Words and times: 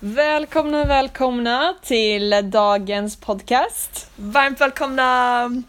Välkomna, 0.00 0.84
välkomna 0.84 1.74
till 1.82 2.50
dagens 2.50 3.16
podcast. 3.16 4.10
Varmt 4.16 4.60
välkomna! 4.60 5.62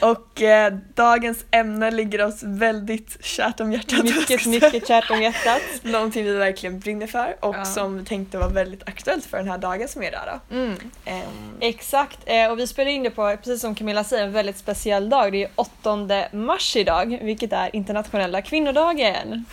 Och 0.00 0.42
eh, 0.42 0.72
dagens 0.94 1.44
ämne 1.50 1.90
ligger 1.90 2.24
oss 2.26 2.42
väldigt 2.42 3.24
kärt 3.24 3.60
om 3.60 3.72
hjärtat. 3.72 4.04
Mycket, 4.04 4.46
mycket 4.46 4.88
kärt 4.88 5.10
om 5.10 5.22
hjärtat. 5.22 5.62
Någonting 5.82 6.24
vi 6.24 6.32
verkligen 6.32 6.78
brinner 6.80 7.06
för 7.06 7.36
och 7.40 7.54
Ja. 7.56 7.64
som 7.64 7.98
vi 7.98 8.04
tänkte 8.04 8.38
var 8.38 8.48
väldigt 8.50 8.88
aktuellt 8.88 9.24
för 9.24 9.36
den 9.38 9.48
här 9.48 9.58
dagen 9.58 9.88
som 9.88 10.02
är 10.02 10.08
idag. 10.08 10.40
Mm. 10.50 10.76
Ehm, 11.04 11.22
Exakt, 11.60 12.18
eh, 12.26 12.50
och 12.50 12.58
vi 12.58 12.66
spelar 12.66 12.90
in 12.90 13.02
det 13.02 13.10
på, 13.10 13.36
precis 13.36 13.60
som 13.60 13.74
Camilla 13.74 14.04
säger, 14.04 14.24
en 14.24 14.32
väldigt 14.32 14.58
speciell 14.58 15.08
dag. 15.08 15.32
Det 15.32 15.42
är 15.44 15.50
8 15.54 16.28
mars 16.32 16.76
idag, 16.76 17.18
vilket 17.22 17.52
är 17.52 17.76
internationella 17.76 18.42
kvinnodagen. 18.42 19.44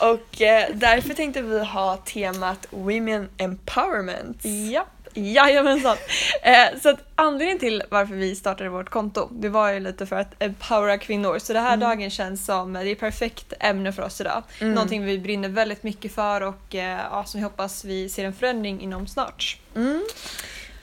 Och 0.00 0.42
eh, 0.42 0.66
därför 0.74 1.14
tänkte 1.14 1.42
vi 1.42 1.64
ha 1.64 1.96
temat 1.96 2.66
Women 2.70 3.28
Empowerment. 3.36 4.44
Ja, 4.72 4.86
jajamensan. 5.14 5.96
Eh, 6.42 6.80
så 6.82 6.88
att 6.88 7.00
anledningen 7.14 7.58
till 7.58 7.82
varför 7.90 8.14
vi 8.14 8.34
startade 8.34 8.70
vårt 8.70 8.90
konto, 8.90 9.28
det 9.30 9.48
var 9.48 9.72
ju 9.72 9.80
lite 9.80 10.06
för 10.06 10.16
att 10.16 10.34
empowera 10.38 10.98
kvinnor. 10.98 11.38
Så 11.38 11.52
det 11.52 11.60
här 11.60 11.76
dagen 11.76 12.10
känns 12.10 12.46
som, 12.46 12.72
det 12.72 12.90
är 12.90 12.94
perfekt 12.94 13.52
ämne 13.60 13.92
för 13.92 14.02
oss 14.02 14.20
idag. 14.20 14.42
Mm. 14.60 14.74
Någonting 14.74 15.04
vi 15.04 15.18
brinner 15.18 15.48
väldigt 15.48 15.82
mycket 15.82 16.14
för 16.14 16.40
och 16.40 16.74
eh, 16.74 17.00
ja, 17.10 17.24
som 17.24 17.40
vi 17.40 17.44
hoppas 17.44 17.84
vi 17.84 18.08
ser 18.08 18.24
en 18.24 18.32
förändring 18.32 18.80
inom 18.80 19.06
snart. 19.06 19.58
Mm. 19.76 20.02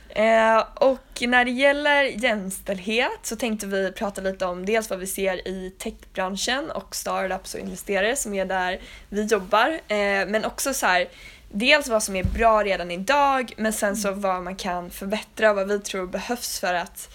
Eh, 0.10 0.64
och 0.74 1.22
när 1.22 1.46
det 1.46 1.52
gäller 1.52 2.04
jämställdhet 2.04 3.20
så 3.24 3.36
tänkte 3.36 3.68
vi 3.68 3.92
prata 3.92 4.22
lite 4.22 4.46
om 4.46 4.66
dels 4.66 4.90
vad 4.90 5.00
vi 5.00 5.08
ser 5.08 5.48
i 5.48 5.74
techbranschen 5.78 6.72
och 6.72 6.96
startups 6.96 7.54
och 7.54 7.60
investerare 7.60 8.16
som 8.16 8.34
är 8.34 8.46
där 8.46 8.80
vi 9.10 9.24
jobbar. 9.24 9.68
Eh, 9.88 10.28
men 10.28 10.46
också 10.46 10.74
så 10.74 10.86
här, 10.86 11.08
dels 11.50 11.88
vad 11.88 12.04
som 12.04 12.16
är 12.16 12.24
bra 12.24 12.64
redan 12.64 12.92
idag 12.92 13.54
men 13.58 13.74
sen 13.74 13.96
så 13.96 14.12
vad 14.12 14.44
man 14.44 14.56
kan 14.56 14.90
förbättra 14.90 15.50
och 15.50 15.56
vad 15.56 15.68
vi 15.68 15.80
tror 15.80 16.08
behövs 16.08 16.60
för 16.60 16.74
att 16.74 17.10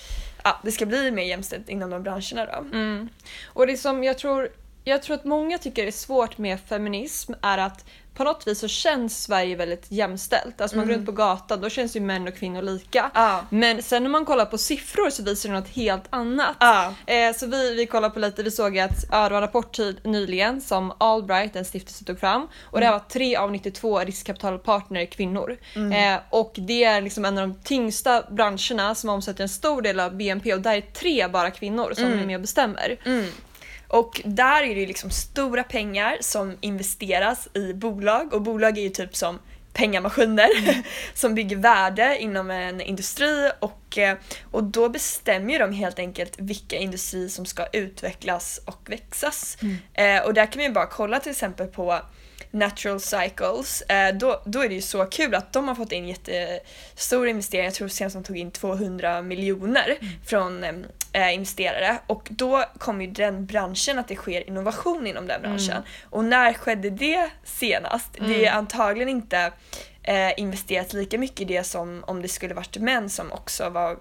ja, 0.44 0.60
det 0.62 0.72
ska 0.72 0.86
bli 0.86 1.10
mer 1.10 1.24
jämställt 1.24 1.68
inom 1.68 1.90
de 1.90 2.02
branscherna 2.02 2.46
då. 2.46 2.76
Mm. 2.76 3.08
Och 3.46 3.66
det 3.66 3.76
som 3.76 4.04
jag 4.04 4.18
tror, 4.18 4.48
jag 4.84 5.02
tror 5.02 5.16
att 5.16 5.24
många 5.24 5.58
tycker 5.58 5.86
är 5.86 5.90
svårt 5.90 6.38
med 6.38 6.60
feminism 6.60 7.32
är 7.42 7.58
att 7.58 7.84
på 8.14 8.24
något 8.24 8.46
vis 8.46 8.58
så 8.58 8.68
känns 8.68 9.22
Sverige 9.22 9.56
väldigt 9.56 9.86
jämställt. 9.88 10.60
Alltså 10.60 10.76
man 10.76 10.86
går 10.86 10.94
runt 10.94 11.06
på 11.06 11.12
gatan, 11.12 11.60
då 11.60 11.68
känns 11.68 11.96
ju 11.96 12.00
män 12.00 12.28
och 12.28 12.34
kvinnor 12.34 12.62
lika. 12.62 13.10
Ja. 13.14 13.44
Men 13.50 13.82
sen 13.82 14.02
när 14.02 14.10
man 14.10 14.24
kollar 14.24 14.46
på 14.46 14.58
siffror 14.58 15.10
så 15.10 15.22
visar 15.22 15.48
det 15.48 15.54
något 15.54 15.68
helt 15.68 16.04
annat. 16.10 16.56
Ja. 16.60 16.94
Eh, 17.06 17.34
så 17.36 17.46
vi, 17.46 17.74
vi 17.74 17.86
kollade 17.86 18.14
på 18.14 18.20
lite, 18.20 18.42
vi 18.42 18.50
såg 18.50 18.78
att 18.78 19.04
ja, 19.10 19.28
det 19.28 19.34
var 19.34 19.40
rapport 19.40 19.78
nyligen 20.04 20.60
som 20.60 20.92
Allbright, 20.98 21.56
en 21.56 21.64
stiftelse, 21.64 22.04
tog 22.04 22.20
fram. 22.20 22.48
Och 22.62 22.80
det 22.80 22.86
här 22.86 22.92
var 22.92 23.04
3 23.08 23.36
av 23.36 23.52
92 23.52 23.98
riskkapitalpartner 23.98 25.06
kvinnor. 25.06 25.56
Eh, 25.74 26.20
och 26.30 26.52
det 26.56 26.84
är 26.84 27.00
liksom 27.00 27.24
en 27.24 27.38
av 27.38 27.48
de 27.48 27.58
tyngsta 27.64 28.22
branscherna 28.30 28.94
som 28.94 29.10
omsätter 29.10 29.42
en 29.42 29.48
stor 29.48 29.82
del 29.82 30.00
av 30.00 30.16
BNP 30.16 30.54
och 30.54 30.60
där 30.60 30.74
är 30.74 30.80
tre 30.80 31.28
bara 31.28 31.50
kvinnor 31.50 31.92
som 31.94 32.04
är 32.04 32.26
med 32.26 32.34
och 32.34 32.40
bestämmer. 32.40 32.96
Mm. 33.04 33.30
Och 33.88 34.20
där 34.24 34.62
är 34.62 34.74
det 34.74 34.80
ju 34.80 34.86
liksom 34.86 35.10
stora 35.10 35.64
pengar 35.64 36.16
som 36.20 36.56
investeras 36.60 37.48
i 37.54 37.72
bolag. 37.72 38.34
Och 38.34 38.42
bolag 38.42 38.78
är 38.78 38.82
ju 38.82 38.88
typ 38.88 39.16
som 39.16 39.38
pengamaskiner 39.72 40.48
som 41.14 41.34
bygger 41.34 41.56
värde 41.56 42.18
inom 42.20 42.50
en 42.50 42.80
industri. 42.80 43.50
Och, 43.60 43.98
eh, 43.98 44.16
och 44.50 44.64
då 44.64 44.88
bestämmer 44.88 45.58
de 45.58 45.72
helt 45.72 45.98
enkelt 45.98 46.34
vilka 46.38 46.76
industrier 46.76 47.28
som 47.28 47.46
ska 47.46 47.66
utvecklas 47.72 48.60
och 48.64 48.90
växas. 48.90 49.58
Eh, 49.94 50.22
och 50.22 50.34
där 50.34 50.46
kan 50.46 50.58
man 50.58 50.66
ju 50.66 50.72
bara 50.72 50.86
kolla 50.86 51.20
till 51.20 51.30
exempel 51.30 51.66
på 51.66 52.00
Natural 52.54 53.00
Cycles, 53.00 53.82
eh, 53.82 54.14
då, 54.14 54.42
då 54.44 54.64
är 54.64 54.68
det 54.68 54.74
ju 54.74 54.82
så 54.82 55.04
kul 55.04 55.34
att 55.34 55.52
de 55.52 55.68
har 55.68 55.74
fått 55.74 55.92
in 55.92 56.08
jättestora 56.08 57.30
investeringar, 57.30 57.66
jag 57.66 57.74
tror 57.74 57.88
senast 57.88 58.14
de 58.14 58.24
tog 58.24 58.36
in 58.36 58.50
200 58.50 59.22
miljoner 59.22 59.98
från 60.26 60.64
eh, 61.12 61.34
investerare. 61.34 61.98
Och 62.06 62.28
då 62.30 62.64
kommer 62.78 63.04
ju 63.04 63.10
den 63.10 63.46
branschen 63.46 63.98
att 63.98 64.08
det 64.08 64.16
sker 64.16 64.48
innovation 64.48 65.06
inom 65.06 65.26
den 65.26 65.42
branschen. 65.42 65.82
Och 66.10 66.24
när 66.24 66.52
skedde 66.52 66.90
det 66.90 67.30
senast? 67.44 68.10
Det 68.28 68.46
är 68.46 68.52
antagligen 68.52 69.08
inte 69.08 69.52
eh, 70.02 70.32
investerat 70.36 70.92
lika 70.92 71.18
mycket 71.18 71.40
i 71.40 71.44
det 71.44 71.64
som 71.64 72.04
om 72.06 72.22
det 72.22 72.28
skulle 72.28 72.54
varit 72.54 72.76
män 72.76 73.10
som 73.10 73.32
också 73.32 73.68
var, 73.68 73.98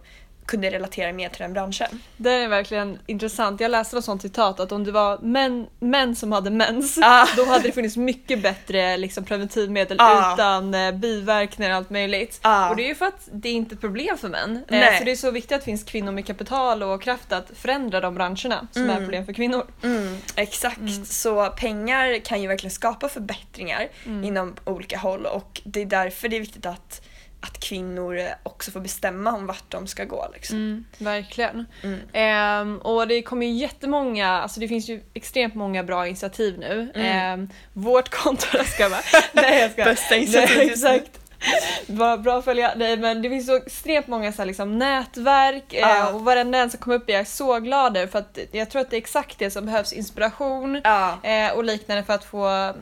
kunde 0.53 0.69
relatera 0.71 1.13
mer 1.13 1.29
till 1.29 1.41
den 1.41 1.53
branschen. 1.53 1.99
Det 2.17 2.31
är 2.31 2.47
verkligen 2.47 2.99
intressant. 3.05 3.61
Jag 3.61 3.71
läste 3.71 3.95
något 3.95 4.05
sånt 4.05 4.21
citat 4.21 4.59
att 4.59 4.71
om 4.71 4.83
det 4.83 4.91
var 4.91 5.17
män, 5.17 5.67
män 5.79 6.15
som 6.15 6.31
hade 6.31 6.49
mens, 6.49 6.99
Ah. 7.01 7.27
då 7.37 7.45
hade 7.45 7.63
det 7.67 7.71
funnits 7.71 7.97
mycket 7.97 8.41
bättre 8.41 8.97
liksom, 8.97 9.23
preventivmedel 9.25 9.97
Ah. 9.99 10.33
utan 10.33 10.73
eh, 10.73 10.91
biverkningar 10.91 11.71
och 11.71 11.77
allt 11.77 11.89
möjligt. 11.89 12.39
Ah. 12.41 12.69
Och 12.69 12.75
det 12.75 12.83
är 12.83 12.87
ju 12.87 12.95
för 12.95 13.05
att 13.05 13.29
det 13.31 13.49
är 13.49 13.53
inte 13.53 13.75
ett 13.75 13.81
problem 13.81 14.17
för 14.17 14.29
män. 14.29 14.63
Eh, 14.67 14.97
så 14.97 15.03
det 15.03 15.11
är 15.11 15.15
så 15.15 15.31
viktigt 15.31 15.51
att 15.51 15.61
det 15.61 15.65
finns 15.65 15.83
kvinnor 15.83 16.11
med 16.11 16.27
kapital 16.27 16.83
och 16.83 17.01
kraft 17.01 17.31
att 17.31 17.51
förändra 17.55 18.01
de 18.01 18.15
branscherna 18.15 18.67
som 18.71 18.89
är 18.89 18.97
problem 18.97 19.25
för 19.25 19.33
kvinnor. 19.33 19.67
Mm, 19.83 20.17
exakt, 20.35 21.05
så 21.07 21.49
pengar 21.49 22.19
kan 22.25 22.41
ju 22.41 22.47
verkligen 22.47 22.71
skapa 22.71 23.09
förbättringar 23.09 23.87
inom 24.23 24.55
olika 24.65 24.97
håll 24.97 25.25
och 25.25 25.61
det 25.63 25.81
är 25.81 25.85
därför 25.85 26.27
det 26.29 26.35
är 26.35 26.39
viktigt 26.39 26.65
att, 26.65 27.01
att 27.43 27.59
kvinnor 27.59 28.19
också 28.43 28.71
får 28.71 28.79
bestämma 28.79 29.31
om 29.31 29.45
vart 29.47 29.71
de 29.71 29.87
ska 29.87 30.03
gå. 30.05 30.27
Liksom. 30.33 30.57
Mm, 30.57 30.85
verkligen. 30.97 31.65
Mm. 31.83 31.99
Ehm, 32.13 32.77
och 32.77 33.07
det 33.07 33.21
kommer 33.21 33.45
ju 33.45 33.51
jättemånga, 33.53 34.27
alltså 34.29 34.59
det 34.59 34.67
finns 34.67 34.89
ju 34.89 35.01
extremt 35.13 35.55
många 35.55 35.83
bra 35.83 36.07
initiativ 36.07 36.59
nu. 36.59 36.91
Ehm, 36.95 37.49
vårt 37.73 38.09
konto, 38.09 38.45
jag 38.53 38.67
ska 38.67 38.89
bara. 38.89 39.01
Nej 39.33 39.61
jag 39.61 39.71
ska. 39.71 39.83
Bästa 39.83 40.15
initiativ 40.15 40.57
Nej, 40.57 40.69
exakt. 40.69 41.19
Bra, 41.87 42.17
bra 42.17 42.37
att 42.37 42.45
följa. 42.45 42.73
Nej, 42.75 42.97
men 42.97 43.21
det 43.21 43.29
finns 43.29 43.45
så 43.47 43.55
extremt 43.55 44.07
många 44.07 44.31
så 44.31 44.37
här, 44.37 44.45
liksom, 44.45 44.77
nätverk 44.79 45.63
Ja. 45.69 45.97
eh, 46.09 46.15
och 46.15 46.21
varenda 46.21 46.57
en 46.57 46.69
som 46.69 46.79
kommer 46.79 46.95
upp 46.97 47.09
är 47.09 47.13
jag 47.13 47.27
så 47.27 47.59
glad 47.59 47.97
för 48.11 48.19
att 48.19 48.37
jag 48.51 48.69
tror 48.69 48.81
att 48.81 48.89
det 48.89 48.95
är 48.95 49.01
exakt 49.01 49.39
det 49.39 49.51
som 49.51 49.65
behövs. 49.65 49.93
Inspiration 49.93 50.81
Ja. 50.83 51.17
eh, 51.23 51.51
och 51.53 51.63
liknande 51.63 52.03
för 52.03 52.13
att 52.13 52.23
få 52.25 52.73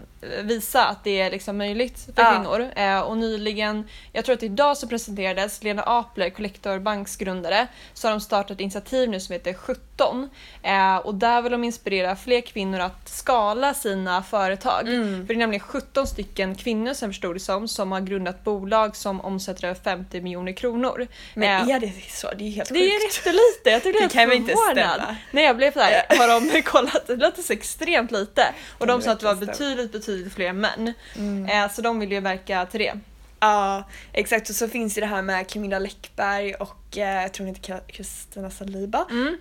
visa 0.44 0.86
att 0.86 1.04
det 1.04 1.22
är 1.22 1.32
liksom 1.32 1.58
möjligt 1.58 2.00
för 2.16 2.24
Ja. 2.24 2.32
kvinnor. 2.36 2.72
Eh, 2.76 3.00
och 3.00 3.18
nyligen, 3.18 3.88
jag 4.14 4.26
tror 4.26 4.36
att 4.36 4.44
idag 4.44 4.78
så 4.78 4.88
presenterades 4.88 5.64
Lena 5.64 5.84
Apler, 5.84 6.30
Collector 6.30 6.80
Banks 6.80 7.16
grundare, 7.16 7.68
så 7.94 8.08
har 8.08 8.12
de 8.12 8.22
startat 8.22 8.52
ett 8.52 8.60
initiativ 8.62 9.10
nu 9.10 9.20
som 9.20 9.34
heter 9.34 9.54
17. 9.54 10.30
Eh, 10.64 10.96
och 10.98 11.16
där 11.16 11.42
vill 11.42 11.52
de 11.52 11.64
inspirera 11.64 12.16
fler 12.16 12.42
kvinnor 12.42 12.80
att 12.80 13.10
skala 13.10 13.74
sina 13.74 14.24
företag. 14.24 14.88
Mm. 14.88 15.28
För 15.28 15.34
det 15.34 15.38
är 15.38 15.40
nämligen 15.40 15.60
17 15.64 16.08
stycken 16.08 16.56
kvinnor 16.56 16.94
som 16.94 17.10
förstod 17.10 17.36
det 17.36 17.40
som, 17.40 17.68
som 17.68 17.92
har 17.92 18.02
grundat 18.02 18.44
bolag 18.44 18.96
som 18.96 19.22
omsätter 19.22 19.64
över 19.68 19.80
50 19.84 20.22
miljoner 20.22 20.52
kronor. 20.52 21.08
Men 21.34 21.70
Eh, 21.70 21.76
är 21.76 21.80
det 21.80 21.94
så? 22.12 22.32
Det 22.38 22.44
är 22.44 22.50
helt 22.52 22.70
det 22.70 22.76
är 22.76 23.00
sjukt. 23.02 23.16
jättelite, 23.18 23.70
jag 23.70 23.84
tycker 23.84 24.00
Det 24.00 24.08
det 24.08 24.14
kan 24.14 24.30
väl 24.30 24.38
inte 24.38 24.56
stämma? 24.72 25.16
Nej 25.32 25.44
jag 25.44 25.58
blev 25.58 25.74
såhär, 25.74 26.04
har 26.18 26.54
de 26.54 26.62
kollat? 26.62 27.08
Det 27.08 27.16
låter 27.16 27.42
så 27.42 27.54
extremt 27.54 28.12
lite. 28.12 28.54
Och 28.78 28.88
de 28.88 29.02
sa 29.02 29.12
att 29.12 29.20
det 29.20 29.26
var 29.26 29.36
stämma. 29.36 29.52
betydligt, 29.52 29.92
betydligt 30.12 30.34
fler 30.34 30.54
män. 30.54 30.94
Mm. 31.16 31.46
Eh, 31.46 31.72
så 31.74 31.82
de 31.82 32.00
vill 32.00 32.12
ju 32.12 32.20
verka 32.20 32.66
till 32.66 32.80
det. 32.80 32.94
Ja, 33.40 33.84
exakt. 34.14 34.50
Och 34.50 34.56
så 34.56 34.68
finns 34.68 34.94
det 34.96 35.02
det 35.02 35.08
här 35.08 35.22
med 35.22 35.50
Camilla 35.50 35.80
Läckberg 35.80 36.54
och 36.56 36.98
eh, 36.98 37.22
jag 37.22 37.32
tror 37.34 37.46
hon 37.46 37.56
heter 37.56 37.80
Kristina 37.88 38.50
Saliba 38.50 39.08
Mm. 39.12 39.38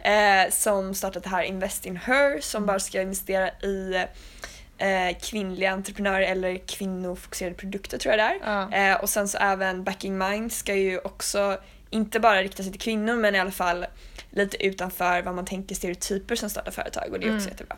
eh, 0.46 0.50
som 0.52 0.94
startat 0.94 1.22
det 1.22 1.28
här 1.28 1.42
Invest 1.42 1.86
in 1.86 1.96
Her 1.96 2.40
som 2.40 2.66
bara 2.66 2.80
ska 2.80 3.02
investera 3.02 3.48
i 3.50 4.04
eh, 4.78 5.16
kvinnliga 5.22 5.70
entreprenörer 5.72 6.20
eller 6.22 6.58
kvinnofokuserade 6.66 7.54
produkter 7.56 7.98
tror 7.98 8.14
jag 8.14 8.30
det 8.40 8.46
är. 8.46 8.90
Eh, 8.92 8.96
och 9.00 9.08
sen 9.08 9.28
så 9.28 9.38
även 9.38 9.84
Backing 9.84 10.18
Mind 10.18 10.52
ska 10.52 10.74
ju 10.74 10.98
också 10.98 11.58
inte 11.90 12.20
bara 12.20 12.42
rikta 12.42 12.62
sig 12.62 12.72
till 12.72 12.80
kvinnor 12.80 13.16
men 13.16 13.34
i 13.34 13.38
alla 13.38 13.50
fall 13.50 13.86
lite 14.30 14.66
utanför 14.66 15.22
vad 15.22 15.34
man 15.34 15.44
tänker 15.44 15.74
stereotyper 15.74 16.36
som 16.36 16.50
startar 16.50 16.70
företag 16.72 17.12
och 17.12 17.20
det 17.20 17.26
är 17.26 17.36
också 17.36 17.48
Mm. 17.48 17.52
jättebra. 17.52 17.76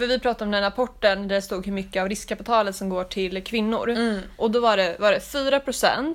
För 0.00 0.06
vi 0.06 0.18
pratade 0.18 0.44
om 0.44 0.50
den 0.50 0.62
rapporten 0.62 1.28
där 1.28 1.34
det 1.34 1.42
stod 1.42 1.66
hur 1.66 1.72
mycket 1.72 2.02
av 2.02 2.08
riskkapitalet 2.08 2.76
som 2.76 2.88
går 2.88 3.04
till 3.04 3.44
kvinnor. 3.44 3.90
Mm. 3.90 4.20
Och 4.36 4.50
då 4.50 4.60
var 4.60 4.76
det, 4.76 4.96
var 4.98 5.12
det 5.12 5.18
4% 5.18 5.98
eh, 5.98 6.14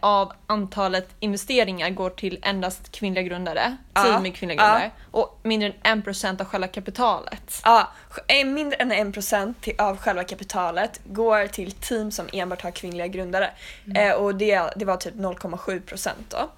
av 0.00 0.32
antalet 0.46 1.08
investeringar 1.20 1.90
går 1.90 2.10
till 2.10 2.38
endast 2.42 2.92
kvinnliga 2.92 3.22
grundare, 3.24 3.76
Ja. 3.94 4.02
team 4.02 4.22
med 4.22 4.34
kvinnliga 4.36 4.58
Ja. 4.62 4.64
grundare. 4.68 4.90
Och 5.10 5.40
mindre 5.42 5.68
än 5.68 5.74
1% 6.02 6.40
av 6.40 6.46
själva 6.46 6.66
kapitalet. 6.68 7.60
Ja, 7.64 7.92
eh, 8.28 8.46
mindre 8.46 8.76
än 8.78 8.92
1% 8.92 9.54
till- 9.60 9.74
av 9.80 9.96
själva 9.96 10.24
kapitalet 10.24 11.00
går 11.04 11.46
till 11.46 11.72
team 11.72 12.10
som 12.10 12.26
enbart 12.32 12.62
har 12.62 12.70
kvinnliga 12.70 13.06
grundare. 13.06 13.50
Eh, 13.94 14.12
och 14.12 14.34
det, 14.34 14.62
det 14.76 14.84
var 14.84 14.96
typ 14.96 15.14
0,7% 15.14 16.10
då. 16.28 16.50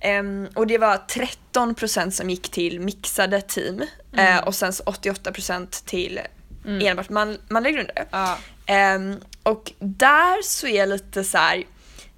Mm. 0.00 0.48
Och 0.54 0.66
det 0.66 0.78
var 0.78 0.96
13% 0.96 2.10
som 2.14 2.30
gick 2.30 2.48
till 2.50 2.80
mixade 2.80 3.40
team 3.40 3.82
eh, 4.16 4.38
och 4.44 4.54
sen 4.54 4.72
så 4.72 4.82
88% 4.82 5.84
till 5.86 6.20
enbart 6.64 7.08
man, 7.08 7.38
manliga 7.48 7.72
grundare. 7.72 8.04
Ja. 8.10 8.36
Och 9.42 9.72
där 9.78 10.42
så 10.42 10.66
är 10.66 10.86
lite 10.86 11.24
så 11.24 11.38
här. 11.38 11.64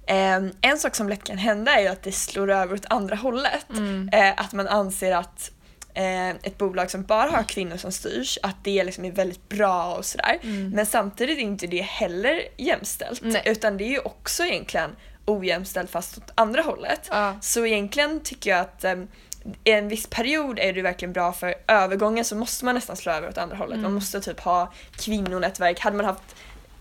Ehm, 0.07 0.51
en 0.61 0.77
sak 0.77 0.95
som 0.95 1.09
lätt 1.09 1.23
kan 1.23 1.37
hända 1.37 1.71
är 1.71 1.81
ju 1.81 1.87
att 1.87 2.03
det 2.03 2.11
slår 2.11 2.51
över 2.51 2.73
åt 2.73 2.85
andra 2.89 3.15
hållet. 3.15 3.69
Mm. 3.69 4.09
Eh, 4.13 4.33
att 4.37 4.53
man 4.53 4.67
anser 4.67 5.11
att 5.11 5.51
eh, 5.93 6.29
ett 6.29 6.57
bolag 6.57 6.91
som 6.91 7.03
bara 7.03 7.29
har 7.29 7.43
kvinnor 7.43 7.77
som 7.77 7.91
styrs, 7.91 8.39
att 8.43 8.55
det 8.63 8.83
liksom 8.83 9.05
är 9.05 9.11
väldigt 9.11 9.49
bra 9.49 9.95
och 9.95 10.05
sådär. 10.05 10.39
Men 10.73 10.85
samtidigt 10.85 11.37
är 11.37 11.41
inte 11.41 11.67
det 11.67 11.81
heller 11.81 12.41
jämställt. 12.57 13.21
Nej. 13.23 13.41
Utan 13.45 13.77
det 13.77 13.83
är 13.83 13.89
ju 13.89 13.99
också 13.99 14.43
egentligen 14.43 14.95
ojämställt 15.25 15.91
fast 15.91 16.17
åt 16.17 16.31
andra 16.35 16.61
hållet. 16.61 17.07
Ja. 17.11 17.37
Så 17.41 17.65
egentligen 17.65 18.19
tycker 18.19 18.49
jag 18.49 18.59
att 18.59 18.83
em, 18.83 19.07
i 19.63 19.71
en 19.71 19.87
viss 19.87 20.07
period 20.07 20.59
är 20.59 20.73
det 20.73 20.81
verkligen 20.81 21.13
bra 21.13 21.33
för 21.33 21.55
övergången 21.67 22.25
så 22.25 22.35
måste 22.35 22.65
man 22.65 22.75
nästan 22.75 22.95
slå 22.95 23.11
över 23.11 23.29
åt 23.29 23.37
andra 23.37 23.57
hållet. 23.57 23.79
Man 23.79 23.93
måste 23.93 24.21
typ 24.21 24.39
ha 24.39 24.73
kvinnonätverk. 24.91 25.79
Hade 25.79 25.97
man 25.97 26.05
haft 26.05 26.35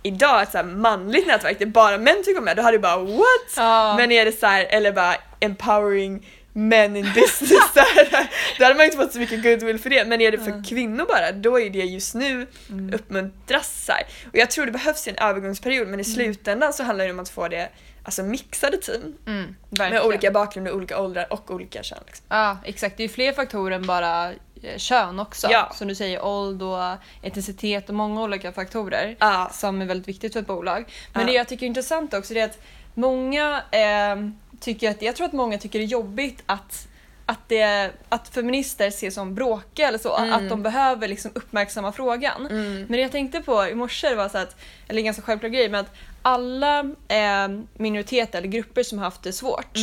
idag 0.06 0.42
ett 0.42 0.52
så 0.52 0.62
manligt 0.62 1.26
nätverk 1.26 1.58
där 1.58 1.66
bara 1.66 1.98
män 1.98 2.22
fick 2.24 2.34
vara 2.34 2.44
med, 2.44 2.56
då 2.56 2.62
hade 2.62 2.76
det 2.76 2.80
bara 2.82 2.98
what? 2.98 3.52
Ja. 3.56 3.96
Men 3.96 4.12
är 4.12 4.24
det 4.24 4.32
så 4.32 4.46
här, 4.46 4.66
eller 4.70 4.92
bara 4.92 5.16
empowering 5.40 6.26
men 6.56 6.96
in 6.96 7.04
business 7.14 7.72
där, 7.74 8.28
då 8.58 8.64
hade 8.64 8.76
man 8.76 8.84
inte 8.84 8.96
fått 8.96 9.12
så 9.12 9.18
mycket 9.18 9.42
goodwill 9.42 9.78
för 9.78 9.90
det. 9.90 10.04
Men 10.04 10.20
är 10.20 10.32
det 10.32 10.38
för 10.38 10.64
kvinnor 10.68 11.06
bara, 11.08 11.32
då 11.32 11.60
är 11.60 11.70
det 11.70 11.78
just 11.78 12.14
nu 12.14 12.46
uppmuntras 12.92 13.84
så 13.86 13.92
här. 13.92 14.02
Och 14.32 14.38
jag 14.38 14.50
tror 14.50 14.66
det 14.66 14.72
behövs 14.72 15.08
en 15.08 15.16
övergångsperiod 15.16 15.88
men 15.88 16.00
i 16.00 16.04
slutändan 16.04 16.72
så 16.72 16.82
handlar 16.82 17.04
det 17.04 17.10
om 17.10 17.20
att 17.20 17.28
få 17.28 17.48
det 17.48 17.68
alltså 18.04 18.22
mixade 18.22 18.76
team. 18.76 19.14
Mm, 19.26 19.56
Med 19.70 20.02
olika 20.02 20.30
bakgrunder, 20.30 20.72
olika 20.72 21.00
åldrar 21.00 21.32
och 21.32 21.50
olika 21.50 21.82
kön. 21.82 21.98
Liksom. 22.06 22.26
Ja, 22.28 22.58
exakt. 22.64 22.96
Det 22.96 23.04
är 23.04 23.08
fler 23.08 23.32
faktorer 23.32 23.76
än 23.76 23.86
bara 23.86 24.30
eh, 24.62 24.76
kön 24.76 25.20
också. 25.20 25.48
Ja. 25.50 25.72
Som 25.74 25.88
du 25.88 25.94
säger, 25.94 26.24
ålder 26.24 26.66
och 26.66 26.96
etnicitet 27.22 27.88
och 27.88 27.94
många 27.94 28.22
olika 28.22 28.52
faktorer 28.52 29.16
Ja. 29.18 29.50
som 29.52 29.82
är 29.82 29.86
väldigt 29.86 30.08
viktigt 30.08 30.32
för 30.32 30.40
ett 30.40 30.46
bolag. 30.46 30.92
Men 31.12 31.20
Ja. 31.22 31.26
det 31.26 31.32
jag 31.34 31.48
tycker 31.48 31.66
är 31.66 31.68
intressant 31.68 32.14
också 32.14 32.34
är 32.34 32.44
att 32.44 32.58
många 32.94 33.62
eh, 33.70 34.16
tycker 34.60 34.90
att, 34.90 35.02
jag 35.02 35.16
tror 35.16 35.26
att 35.26 35.32
många 35.32 35.58
tycker 35.58 35.78
det 35.78 35.84
är 35.84 35.86
jobbigt 35.88 36.42
att 36.46 36.88
att, 37.26 37.48
det, 37.48 37.90
att 38.08 38.28
feminister 38.28 38.86
ses 38.88 39.14
som 39.14 39.34
bråkiga 39.34 39.88
eller 39.88 39.98
så, 39.98 40.16
Mm. 40.16 40.32
att 40.32 40.48
de 40.48 40.62
behöver 40.62 41.08
liksom 41.08 41.30
uppmärksamma 41.34 41.92
frågan. 41.92 42.42
Men 42.50 42.86
det 42.92 43.00
jag 43.00 43.12
tänkte 43.12 43.40
på 43.40 43.66
i 43.68 43.74
morse 43.74 44.14
var 44.14 44.28
så 44.28 44.38
att, 44.38 44.56
eller 44.88 44.98
en 44.98 45.04
ganska 45.04 45.22
självklar 45.22 45.50
grej, 45.50 45.68
men 45.68 45.80
att 45.80 45.94
alla 46.22 46.78
eh, 47.08 47.48
minoriteter 47.74 48.38
eller 48.38 48.48
grupper 48.48 48.82
som 48.82 48.98
har 48.98 49.04
haft 49.04 49.22
det 49.22 49.32
svårt, 49.32 49.76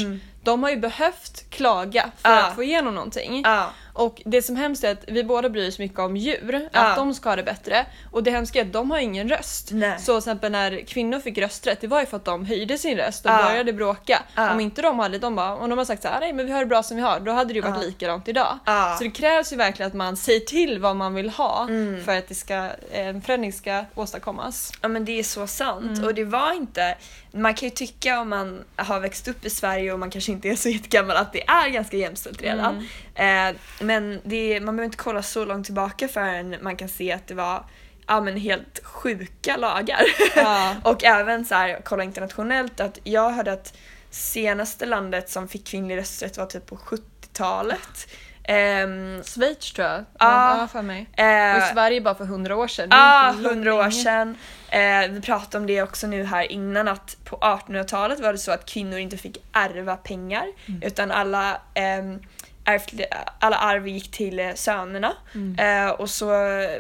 de 0.43 0.63
har 0.63 0.69
ju 0.69 0.77
behövt 0.77 1.49
klaga 1.49 2.11
för 2.17 2.29
Mm. 2.29 2.39
Ja. 2.39 2.47
att 2.47 2.55
få 2.55 2.63
igenom 2.63 2.95
någonting. 2.95 3.41
Ja. 3.45 3.69
Och 3.93 4.21
det 4.25 4.41
som 4.41 4.55
hemskt 4.55 4.83
är 4.83 4.91
att 4.91 5.03
vi 5.07 5.23
båda 5.23 5.49
bryr 5.49 5.67
oss 5.67 5.79
mycket 5.79 5.99
om 5.99 6.17
djur, 6.17 6.69
Ja. 6.73 6.79
att 6.79 6.95
de 6.97 7.13
ska 7.13 7.29
ha 7.29 7.35
det 7.35 7.43
bättre. 7.43 7.85
Och 8.11 8.23
det 8.23 8.31
hemska 8.31 8.59
är 8.61 8.65
att 8.65 8.73
de 8.73 8.91
har 8.91 8.99
ingen 8.99 9.29
röst. 9.29 9.69
Nej. 9.71 9.99
Så 9.99 10.05
till 10.05 10.17
exempel 10.17 10.51
när 10.51 10.85
kvinnor 10.85 11.19
fick 11.19 11.37
rösträtt, 11.37 11.81
det 11.81 11.87
var 11.87 11.99
ju 11.99 12.05
för 12.05 12.17
att 12.17 12.25
de 12.25 12.45
höjde 12.45 12.77
sin 12.77 12.97
röst 12.97 13.25
och 13.25 13.31
Ja. 13.31 13.43
började 13.43 13.73
bråka. 13.73 14.19
Ja. 14.35 14.51
Om 14.53 14.59
inte 14.59 14.81
de 14.81 14.99
hade, 14.99 15.17
de 15.17 15.35
bara, 15.35 15.55
om 15.55 15.69
de 15.69 15.77
har 15.77 15.85
sagt 15.85 16.01
så 16.01 16.07
här, 16.07 16.19
nej 16.19 16.33
men 16.33 16.45
vi 16.45 16.51
har 16.51 16.59
det 16.59 16.65
bra 16.65 16.83
som 16.83 16.97
vi 16.97 17.03
har, 17.03 17.19
då 17.19 17.31
hade 17.31 17.49
det 17.53 17.55
ju 17.55 17.61
varit 17.61 17.85
likadant 17.85 18.27
idag. 18.27 18.59
Så 18.97 19.03
det 19.03 19.11
krävs 19.11 19.53
ju 19.53 19.57
verkligen 19.57 19.87
att 19.87 19.93
man 19.97 20.17
säger 20.17 20.39
till 20.39 20.79
vad 20.79 20.95
man 20.95 21.13
vill 21.13 21.29
ha 21.29 21.65
Mm. 21.69 22.03
för 22.05 22.17
att 22.17 22.27
det 22.27 22.35
ska, 22.35 22.69
en 22.91 23.21
förändring 23.21 23.53
ska 23.53 23.85
åstadkommas. 23.95 24.71
Ja 24.81 24.87
men 24.87 25.05
det 25.05 25.19
är 25.19 25.23
så 25.23 25.47
sant 25.47 25.85
Mm. 25.97 26.03
och 26.03 26.13
det 26.13 26.23
var 26.23 26.53
inte, 26.53 26.95
man 27.31 27.53
kan 27.53 27.69
ju 27.69 27.75
tycka 27.75 28.19
om 28.21 28.29
man 28.29 28.63
har 28.75 28.99
växt 28.99 29.27
upp 29.27 29.45
i 29.45 29.49
Sverige 29.49 29.93
och 29.93 29.99
man 29.99 30.09
kanske 30.11 30.31
inte 30.31 30.49
är 30.49 30.55
så 30.55 30.69
jättegammal 30.69 31.15
att 31.17 31.33
det 31.33 31.43
är 31.47 31.69
ganska 31.69 31.97
jämställt 31.97 32.41
redan. 32.41 32.85
Mm. 33.15 33.55
Eh, 33.55 33.80
men 33.81 34.21
det, 34.23 34.59
man 34.59 34.75
behöver 34.75 34.85
inte 34.85 34.97
kolla 35.03 35.23
så 35.23 35.45
långt 35.45 35.65
tillbaka 35.65 36.07
förrän 36.07 36.55
man 36.61 36.75
kan 36.77 36.89
se 36.89 37.11
att 37.11 37.27
det 37.27 37.33
var 37.33 37.63
ja, 38.07 38.21
men 38.21 38.37
helt 38.37 38.79
sjuka 38.83 39.57
lagar. 39.57 40.01
Ja. 40.35 40.75
och 40.83 41.03
även 41.03 41.45
så 41.45 41.55
här, 41.55 41.81
kolla 41.85 42.03
internationellt 42.03 42.79
att 42.79 42.99
jag 43.03 43.29
hörde 43.29 43.53
att 43.53 43.73
senaste 44.09 44.85
landet 44.85 45.29
som 45.29 45.47
fick 45.47 45.67
kvinnlig 45.67 45.97
rösträtt 45.97 46.37
var 46.37 46.45
typ 46.45 46.65
på 46.65 46.75
70-talet. 46.75 48.07
Ehm, 48.43 49.23
Schweiz 49.23 49.71
tror 49.73 49.87
jag, 49.87 50.05
Ja. 50.19 50.57
ja. 50.59 50.67
för 50.67 50.81
mig. 50.81 51.09
eh, 51.17 51.51
Och 51.57 51.63
i 51.69 51.73
Sverige 51.73 52.01
bara 52.01 52.15
för 52.15 52.25
hundra 52.25 52.55
år 52.57 52.67
sedan. 52.67 52.87
Ja, 52.91 53.33
långt 53.37 53.47
hundra 53.47 53.73
år 53.75 53.89
sedan. 53.89 54.37
Eh, 54.69 55.07
vi 55.09 55.21
pratade 55.21 55.57
om 55.57 55.67
det 55.67 55.81
också 55.81 56.07
nu 56.07 56.23
här 56.23 56.51
innan 56.51 56.87
att 56.87 57.17
på 57.25 57.35
1800-talet 57.37 58.19
var 58.19 58.31
det 58.33 58.39
så 58.39 58.51
att 58.51 58.65
kvinnor 58.65 58.99
inte 58.99 59.17
fick 59.17 59.37
ärva 59.53 59.95
pengar 59.97 60.45
Mm. 60.67 60.81
utan 60.83 61.11
alla 61.11 61.61
ehm, 61.73 62.19
ärvt- 62.65 63.05
alla 63.39 63.57
arv 63.57 63.87
gick 63.87 64.11
till 64.11 64.39
eh, 64.39 64.53
sönerna. 64.53 65.13
Mm. 65.35 65.87
Eh, 65.87 65.91
och 65.91 66.09
så 66.09 66.25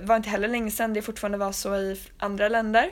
var 0.01 0.15
inte 0.15 0.29
heller 0.29 0.47
länge 0.47 0.71
sedan 0.71 0.93
det 0.93 1.01
fortfarande 1.01 1.37
var 1.37 1.51
så 1.51 1.75
i 1.75 2.01
andra 2.19 2.49
länder. 2.49 2.89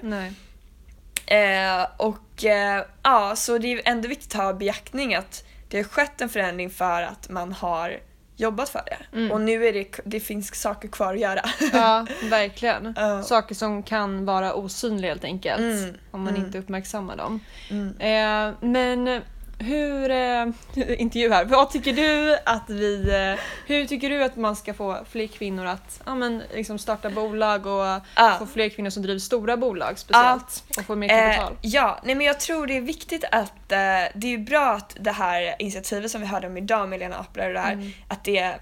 Eh, 1.26 1.88
och 1.98 2.46
eh, 2.46 2.86
ja, 3.04 3.36
så 3.36 3.58
det 3.58 3.74
är 3.74 3.82
ändå 3.86 4.08
viktigt 4.08 4.36
att 4.36 4.42
ha 4.42 4.54
beaktning 4.54 5.16
att 5.16 5.44
det 5.68 5.78
har 5.78 5.84
skett 5.84 6.22
en 6.22 6.30
förändring 6.30 6.70
för 6.70 7.02
att 7.02 7.30
man 7.30 7.54
har 7.54 8.00
jobbat 8.36 8.70
för 8.70 8.82
det. 8.86 9.18
Mm. 9.18 9.32
Och 9.32 9.42
nu 9.42 9.66
är 9.68 9.74
det, 9.74 10.00
det 10.06 10.20
finns 10.20 10.62
saker 10.62 10.88
kvar 10.88 11.14
att 11.14 11.20
göra. 11.20 11.42
Ja, 11.74 12.08
verkligen. 12.30 12.94
Ja. 12.98 13.24
Saker 13.24 13.56
som 13.56 13.84
kan 13.84 14.26
vara 14.26 14.54
osynliga 14.54 15.12
helt 15.12 15.24
enkelt. 15.24 15.60
Mm, 15.60 15.98
Om 16.12 16.24
man 16.24 16.36
mm. 16.36 16.46
inte 16.46 16.60
uppmärksammar 16.60 17.16
dem. 17.18 17.40
Mm. 17.70 17.98
Eh, 18.00 18.56
men 18.62 19.22
hur, 19.60 20.12
eh, 20.12 20.46
intervju 21.02 21.30
här, 21.32 21.46
vad 21.46 21.70
tycker 21.70 21.94
du 21.94 22.38
att 22.46 22.70
vi, 22.70 23.10
eh, 23.34 23.40
hur 23.68 23.86
tycker 23.86 24.10
du 24.10 24.24
att 24.24 24.36
man 24.36 24.56
ska 24.56 24.74
få 24.74 24.98
fler 25.10 25.28
kvinnor 25.28 25.66
att 25.66 26.02
ja, 26.06 26.16
men, 26.16 26.44
liksom 26.54 26.78
starta 26.80 27.10
bolag 27.10 27.66
och 27.66 28.02
Ja. 28.16 28.36
få 28.40 28.46
fler 28.46 28.70
kvinnor 28.70 28.90
som 28.90 29.04
driver 29.04 29.20
stora 29.20 29.58
bolag 29.58 30.00
speciellt 30.00 30.64
och 30.78 30.84
få 30.86 30.96
mer 30.96 31.08
kapital? 31.10 31.52
Eh, 31.54 31.58
ja, 31.62 32.00
nej 32.04 32.16
men 32.16 32.28
jag 32.28 32.40
tror 32.40 32.68
det 32.68 32.78
är 32.78 32.82
viktigt 32.82 33.24
att 33.32 33.72
eh, 33.72 33.78
det 34.16 34.34
är 34.34 34.38
bra 34.38 34.72
att 34.74 34.98
det 35.00 35.12
här 35.12 35.56
initiativet 35.60 36.12
som 36.12 36.22
vi 36.22 36.28
hörde 36.28 36.48
om 36.48 36.58
idag 36.58 36.90
med 36.90 37.00
Lena 37.00 37.16
Apler 37.16 37.48
och 37.48 37.54
det 37.54 37.60
här, 37.60 37.74
Mm. 37.74 37.92
att 38.08 38.24
det 38.24 38.56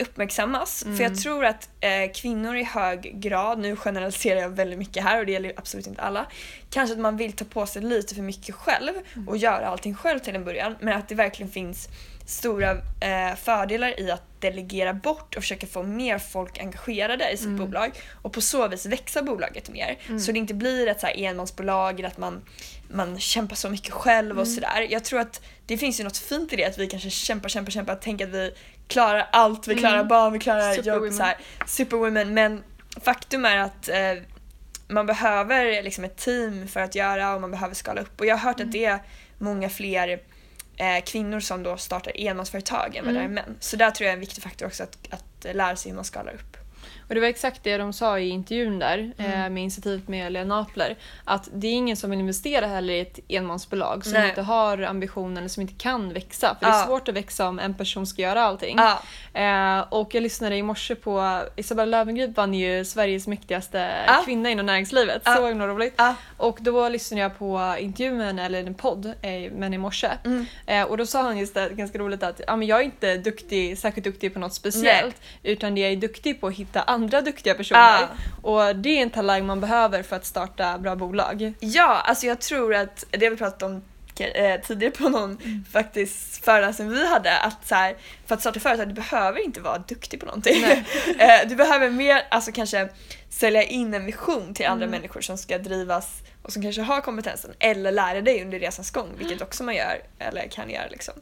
uppmärksammas. 0.00 0.84
För 0.96 1.02
jag 1.02 1.18
tror 1.18 1.44
att 1.44 1.68
eh, 1.80 2.12
kvinnor 2.14 2.56
i 2.56 2.64
hög 2.64 3.20
grad, 3.20 3.58
nu 3.58 3.76
generaliserar 3.76 4.40
jag 4.40 4.48
väldigt 4.48 4.78
mycket 4.78 5.04
här 5.04 5.20
och 5.20 5.26
det 5.26 5.32
gäller 5.32 5.52
absolut 5.56 5.86
inte 5.86 6.02
alla, 6.02 6.26
kanske 6.70 6.94
att 6.94 7.00
man 7.00 7.16
vill 7.16 7.32
ta 7.32 7.44
på 7.44 7.66
sig 7.66 7.82
lite 7.82 8.14
för 8.14 8.22
mycket 8.22 8.54
själv 8.54 8.92
och 9.26 9.36
göra 9.36 9.66
allting 9.66 9.94
själv 9.94 10.18
till 10.18 10.36
en 10.36 10.44
början 10.44 10.76
men 10.80 10.98
att 10.98 11.08
det 11.08 11.14
verkligen 11.14 11.52
finns 11.52 11.88
stora 12.26 12.70
eh, 13.00 13.36
fördelar 13.36 14.00
i 14.00 14.10
att 14.10 14.29
delegera 14.40 14.94
bort 14.94 15.36
och 15.36 15.42
försöka 15.42 15.66
få 15.66 15.82
mer 15.82 16.18
folk 16.18 16.58
engagerade 16.58 17.30
i 17.30 17.36
sitt 17.36 17.48
bolag 17.58 17.90
och 18.22 18.32
på 18.32 18.40
så 18.40 18.68
vis 18.68 18.86
växa 18.86 19.22
bolaget 19.22 19.68
mer. 19.70 19.98
Så 20.18 20.32
det 20.32 20.38
inte 20.38 20.54
blir 20.54 20.86
ett 20.86 21.00
så 21.00 21.06
här 21.06 21.18
enmansbolag 21.18 21.98
eller 21.98 22.08
att 22.08 22.18
man, 22.18 22.42
man 22.88 23.18
kämpar 23.18 23.56
så 23.56 23.70
mycket 23.70 23.92
själv 23.92 24.40
och 24.40 24.48
sådär. 24.48 24.86
Jag 24.90 25.04
tror 25.04 25.20
att 25.20 25.42
det 25.66 25.78
finns 25.78 26.00
ju 26.00 26.04
något 26.04 26.16
fint 26.16 26.52
i 26.52 26.56
det 26.56 26.64
att 26.64 26.78
vi 26.78 26.86
kanske 26.86 27.10
kämpar, 27.10 27.48
kämpar, 27.48 27.70
kämpar, 27.70 27.94
tänker 27.94 28.26
att 28.26 28.34
vi 28.34 28.54
klarar 28.88 29.28
allt, 29.32 29.68
vi 29.68 29.74
klarar 29.74 30.04
barn, 30.04 30.32
vi 30.32 30.38
klarar 30.38 30.74
jobb, 30.74 31.12
så 31.12 31.22
här, 31.22 31.36
superwomen. 31.66 32.34
Men 32.34 32.62
faktum 33.02 33.44
är 33.44 33.56
att 33.56 33.88
eh, 33.88 34.22
man 34.88 35.06
behöver 35.06 35.82
liksom 35.82 36.04
ett 36.04 36.16
team 36.16 36.68
för 36.68 36.80
att 36.80 36.94
göra 36.94 37.34
och 37.34 37.40
man 37.40 37.50
behöver 37.50 37.74
skala 37.74 38.00
upp. 38.00 38.20
Och 38.20 38.26
jag 38.26 38.36
har 38.36 38.48
hört 38.48 38.60
att 38.60 38.72
det 38.72 38.84
är 38.84 38.98
många 39.38 39.68
fler 39.68 40.20
eh, 40.80 41.04
kvinnor 41.04 41.40
som 41.40 41.62
då 41.62 41.76
startar 41.76 42.12
enmansföretag 42.14 42.96
än 42.96 43.04
vad 43.04 43.14
det 43.14 43.20
är 43.20 43.28
män. 43.28 43.56
Så 43.60 43.76
där 43.76 43.90
tror 43.90 44.04
jag 44.04 44.10
är 44.10 44.14
en 44.14 44.20
viktig 44.20 44.42
faktor 44.42 44.66
också 44.66 44.82
att, 44.82 44.98
att 45.10 45.54
lära 45.54 45.76
sig 45.76 45.90
hur 45.90 45.96
man 45.96 46.04
skalar 46.04 46.32
upp. 46.32 46.56
Och 47.10 47.14
det 47.14 47.20
var 47.20 47.28
exakt 47.28 47.64
det 47.64 47.76
de 47.76 47.92
sa 47.92 48.18
i 48.18 48.28
intervjun 48.28 48.78
där 48.78 48.98
Mm. 49.18 49.32
eh, 49.32 49.50
med 49.50 49.62
initiativet 49.62 50.08
med 50.08 50.32
Lena 50.32 50.60
Apler. 50.60 50.96
Att 51.24 51.48
det 51.52 51.66
är 51.66 51.72
ingen 51.72 51.96
som 51.96 52.10
vill 52.10 52.20
investera 52.20 52.66
heller 52.66 52.94
i 52.94 53.00
ett 53.00 53.18
enmansbolag 53.28 54.04
som 54.04 54.12
Nej. 54.12 54.28
inte 54.28 54.42
har 54.42 54.82
ambitionen 54.82 55.36
eller 55.36 55.48
som 55.48 55.60
inte 55.60 55.74
kan 55.74 56.12
växa. 56.12 56.56
För 56.60 56.66
det 56.66 56.72
är 56.72 56.78
Ja. 56.78 56.86
svårt 56.86 57.08
att 57.08 57.14
växa 57.14 57.48
om 57.48 57.58
en 57.58 57.74
person 57.74 58.06
ska 58.06 58.22
göra 58.22 58.42
allting. 58.42 58.76
Ja. 58.78 59.02
Eh, 59.40 59.80
och 59.88 60.14
jag 60.14 60.22
lyssnade 60.22 60.56
i 60.56 60.62
morse 60.62 60.94
på 60.94 61.42
Isabella 61.56 61.98
Löwengrip 61.98 62.36
vann 62.36 62.54
ju 62.54 62.84
Sveriges 62.84 63.26
mäktigaste 63.26 63.90
Ja. 64.06 64.22
kvinna 64.24 64.50
inom 64.50 64.66
näringslivet. 64.66 65.22
Ja. 65.24 65.34
Så 65.36 65.48
roligt. 65.50 65.94
Ja. 65.96 66.14
Och 66.36 66.58
då 66.60 66.88
lyssnade 66.88 67.22
jag 67.22 67.38
på 67.38 67.76
intervjun, 67.80 68.38
eller 68.38 68.60
en 68.66 68.74
podd, 68.74 69.06
eh, 69.06 69.52
men 69.52 69.74
i 69.74 69.78
morse. 69.78 70.08
Mm. 70.24 70.46
Eh, 70.66 70.82
och 70.82 70.96
då 70.96 71.06
sa 71.06 71.22
han 71.22 71.38
just 71.38 71.54
det, 71.54 71.68
ganska 71.72 71.98
roligt 71.98 72.22
att 72.22 72.40
ja, 72.46 72.56
men 72.56 72.68
jag 72.68 72.80
är 72.80 72.84
inte 72.84 73.16
duktig, 73.16 73.78
särskilt 73.78 74.04
duktig 74.04 74.32
på 74.34 74.38
något 74.40 74.54
speciellt. 74.54 75.16
Utan 75.42 75.76
jag 75.76 75.92
är 75.92 75.96
duktig 75.96 76.40
på 76.40 76.46
att 76.46 76.54
hitta 76.54 76.82
andra 76.82 76.99
duktiga 77.08 77.54
personer. 77.54 77.80
Ja. 77.80 78.08
Och 78.42 78.76
det 78.76 78.88
är 78.98 79.02
en 79.02 79.10
talang 79.10 79.46
man 79.46 79.60
behöver 79.60 80.02
för 80.02 80.16
att 80.16 80.26
starta 80.26 80.78
bra 80.78 80.96
bolag. 80.96 81.52
Ja, 81.60 82.00
alltså 82.04 82.26
jag 82.26 82.40
tror 82.40 82.74
att 82.74 83.04
det 83.10 83.30
vi 83.30 83.36
pratat 83.36 83.62
om 83.62 83.82
eh, 84.34 84.60
tidigare 84.60 84.92
på 84.92 85.08
någon 85.08 85.38
Mm. 85.44 85.64
faktiskt 85.72 86.44
föreläsning 86.44 86.88
vi 86.90 87.08
hade 87.08 87.38
att 87.38 87.66
så 87.68 87.74
här, 87.74 87.96
för 88.26 88.34
att 88.34 88.40
starta 88.40 88.60
företag 88.60 88.88
du 88.88 88.94
behöver 88.94 89.44
inte 89.44 89.60
vara 89.60 89.78
duktig 89.78 90.20
på 90.20 90.26
någonting. 90.26 90.64
Eh, 91.18 91.48
du 91.48 91.54
behöver 91.56 91.90
mer 91.90 92.22
alltså 92.30 92.52
kanske 92.52 92.88
sälja 93.30 93.62
in 93.62 93.94
en 93.94 94.06
vision 94.06 94.54
till 94.54 94.66
andra 94.66 94.86
Mm. 94.86 95.00
människor 95.00 95.20
som 95.20 95.38
ska 95.38 95.58
drivas 95.58 96.08
och 96.42 96.52
som 96.52 96.62
kanske 96.62 96.82
har 96.82 97.00
kompetensen 97.00 97.50
eller 97.58 97.92
lära 97.92 98.20
dig 98.20 98.42
under 98.42 98.58
resans 98.58 98.90
gång 98.90 99.08
vilket 99.18 99.42
också 99.42 99.64
man 99.64 99.74
gör 99.74 100.02
eller 100.18 100.48
kan 100.48 100.70
göra 100.70 100.88
liksom. 100.90 101.14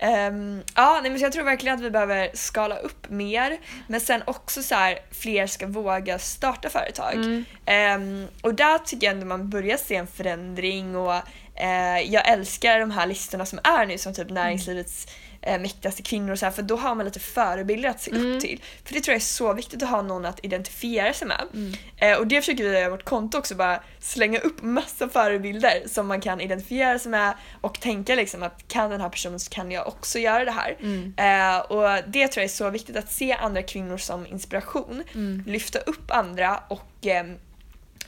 Ehm, 0.00 0.62
ja, 0.74 1.00
nej, 1.02 1.10
men 1.10 1.20
jag 1.20 1.32
tror 1.32 1.44
verkligen 1.44 1.76
att 1.76 1.84
vi 1.84 1.90
behöver 1.90 2.30
skala 2.34 2.76
upp 2.76 3.10
mer 3.10 3.58
men 3.88 4.00
sen 4.00 4.22
också 4.26 4.62
så 4.62 4.74
här 4.74 4.98
fler 5.10 5.46
ska 5.46 5.66
våga 5.66 6.18
starta 6.18 6.70
företag. 6.70 7.14
Mm. 7.14 7.44
Ehm, 7.66 8.26
och 8.42 8.54
där 8.54 8.78
tycker 8.78 9.06
jag 9.06 9.14
ändå 9.14 9.26
man 9.26 9.50
börjar 9.50 9.76
se 9.76 9.96
en 9.96 10.06
förändring 10.06 10.96
och 10.96 11.14
eh, 11.54 12.00
jag 12.00 12.28
älskar 12.28 12.80
de 12.80 12.90
här 12.90 13.06
listorna 13.06 13.46
som 13.46 13.58
är 13.64 13.86
nu 13.86 13.98
som 13.98 14.14
typ 14.14 14.30
näringslivets 14.30 15.06
eh, 15.46 15.58
mäktigaste 15.60 16.02
kvinnor 16.02 16.32
och 16.32 16.38
så 16.38 16.46
här, 16.46 16.52
för 16.52 16.62
då 16.62 16.76
har 16.76 16.94
man 16.94 17.04
lite 17.04 17.20
förebilder 17.20 17.88
att 17.88 18.00
se 18.00 18.10
Mm. 18.10 18.32
upp 18.36 18.40
till. 18.40 18.60
För 18.84 18.94
det 18.94 19.00
tror 19.00 19.12
jag 19.12 19.20
är 19.20 19.24
så 19.24 19.52
viktigt 19.52 19.82
att 19.82 19.88
ha 19.90 20.02
någon 20.02 20.24
att 20.26 20.44
identifiera 20.44 21.12
sig 21.12 21.28
med. 21.28 21.42
Mm. 21.54 21.72
Eh, 21.96 22.18
och 22.18 22.26
det 22.26 22.40
försöker 22.40 22.64
vi 22.64 22.70
göra 22.70 22.86
i 22.86 22.90
vårt 22.90 23.04
konto 23.04 23.38
också, 23.38 23.54
bara 23.54 23.82
slänga 24.00 24.38
upp 24.38 24.62
massa 24.62 25.08
förebilder 25.08 25.82
som 25.86 26.06
man 26.06 26.20
kan 26.20 26.40
identifiera 26.40 26.98
sig 26.98 27.10
med 27.10 27.34
och 27.60 27.80
tänka 27.80 28.14
liksom 28.14 28.42
att 28.42 28.68
kan 28.68 28.90
den 28.90 29.00
här 29.00 29.08
personen 29.08 29.40
så 29.40 29.50
kan 29.50 29.70
jag 29.70 29.86
också 29.88 30.18
göra 30.18 30.44
det 30.44 30.50
här. 30.50 30.76
Mm. 30.80 31.14
Eh, 31.16 31.58
och 31.60 32.02
det 32.08 32.28
tror 32.28 32.40
jag 32.42 32.44
är 32.44 32.48
så 32.48 32.70
viktigt 32.70 32.96
att 32.96 33.12
se 33.12 33.32
andra 33.32 33.62
kvinnor 33.62 33.96
som 33.98 34.26
inspiration, 34.26 35.02
Mm. 35.14 35.44
lyfta 35.46 35.78
upp 35.78 36.10
andra 36.10 36.60
och, 36.68 36.86
ehm, 37.06 37.36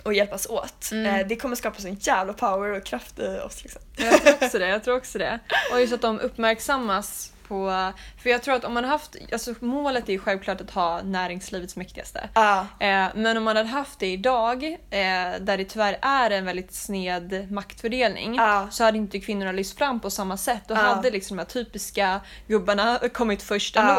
och 0.06 0.14
hjälpas 0.14 0.46
åt. 0.46 0.88
Mm. 0.92 1.06
Eh, 1.20 1.26
det 1.26 1.36
kommer 1.36 1.56
skapa 1.56 1.80
sån 1.80 1.94
jävla 1.94 2.32
power 2.32 2.76
och 2.76 2.84
kraft 2.84 3.18
i 3.18 3.40
oss. 3.46 3.62
Liksom. 3.62 3.82
Jag 3.96 4.22
tror 4.22 4.34
också 4.44 4.58
det. 4.58 4.68
Jag 4.68 4.84
tror 4.84 4.96
också 4.96 5.18
det. 5.18 5.38
Och 5.72 5.80
just 5.80 5.92
att 5.92 6.02
de 6.02 6.20
uppmärksammas 6.20 7.32
på... 7.48 7.92
För 8.22 8.30
jag 8.30 8.42
tror 8.42 8.54
att 8.54 8.64
om 8.64 8.74
man 8.74 8.84
har 8.84 8.90
haft... 8.90 9.16
Alltså 9.32 9.54
målet 9.60 10.08
är 10.08 10.12
ju 10.12 10.18
självklart 10.18 10.60
att 10.60 10.70
ha 10.70 11.02
näringslivets 11.02 11.76
mäktigaste. 11.76 12.28
Ah, 12.32 12.60
Eh, 12.80 13.06
men 13.14 13.36
om 13.36 13.44
man 13.44 13.56
hade 13.56 13.68
haft 13.68 13.98
det 13.98 14.06
idag, 14.06 14.64
eh, 14.64 15.40
där 15.40 15.56
det 15.56 15.64
tyvärr 15.64 15.98
är 16.02 16.30
en 16.30 16.44
väldigt 16.44 16.74
sned 16.74 17.52
maktfördelning, 17.52 18.34
Ja. 18.34 18.68
så 18.70 18.84
hade 18.84 18.98
inte 18.98 19.20
kvinnorna 19.20 19.52
lyfts 19.52 19.74
fram 19.74 20.00
på 20.00 20.10
samma 20.10 20.36
sätt. 20.36 20.62
Då 20.68 20.74
Ja. 20.74 20.78
hade 20.78 21.10
liksom 21.10 21.36
de 21.36 21.40
här 21.42 21.48
typiska 21.48 22.20
gubbarna 22.46 22.98
kommit 23.12 23.42
först 23.42 23.76
ändå. 23.76 23.92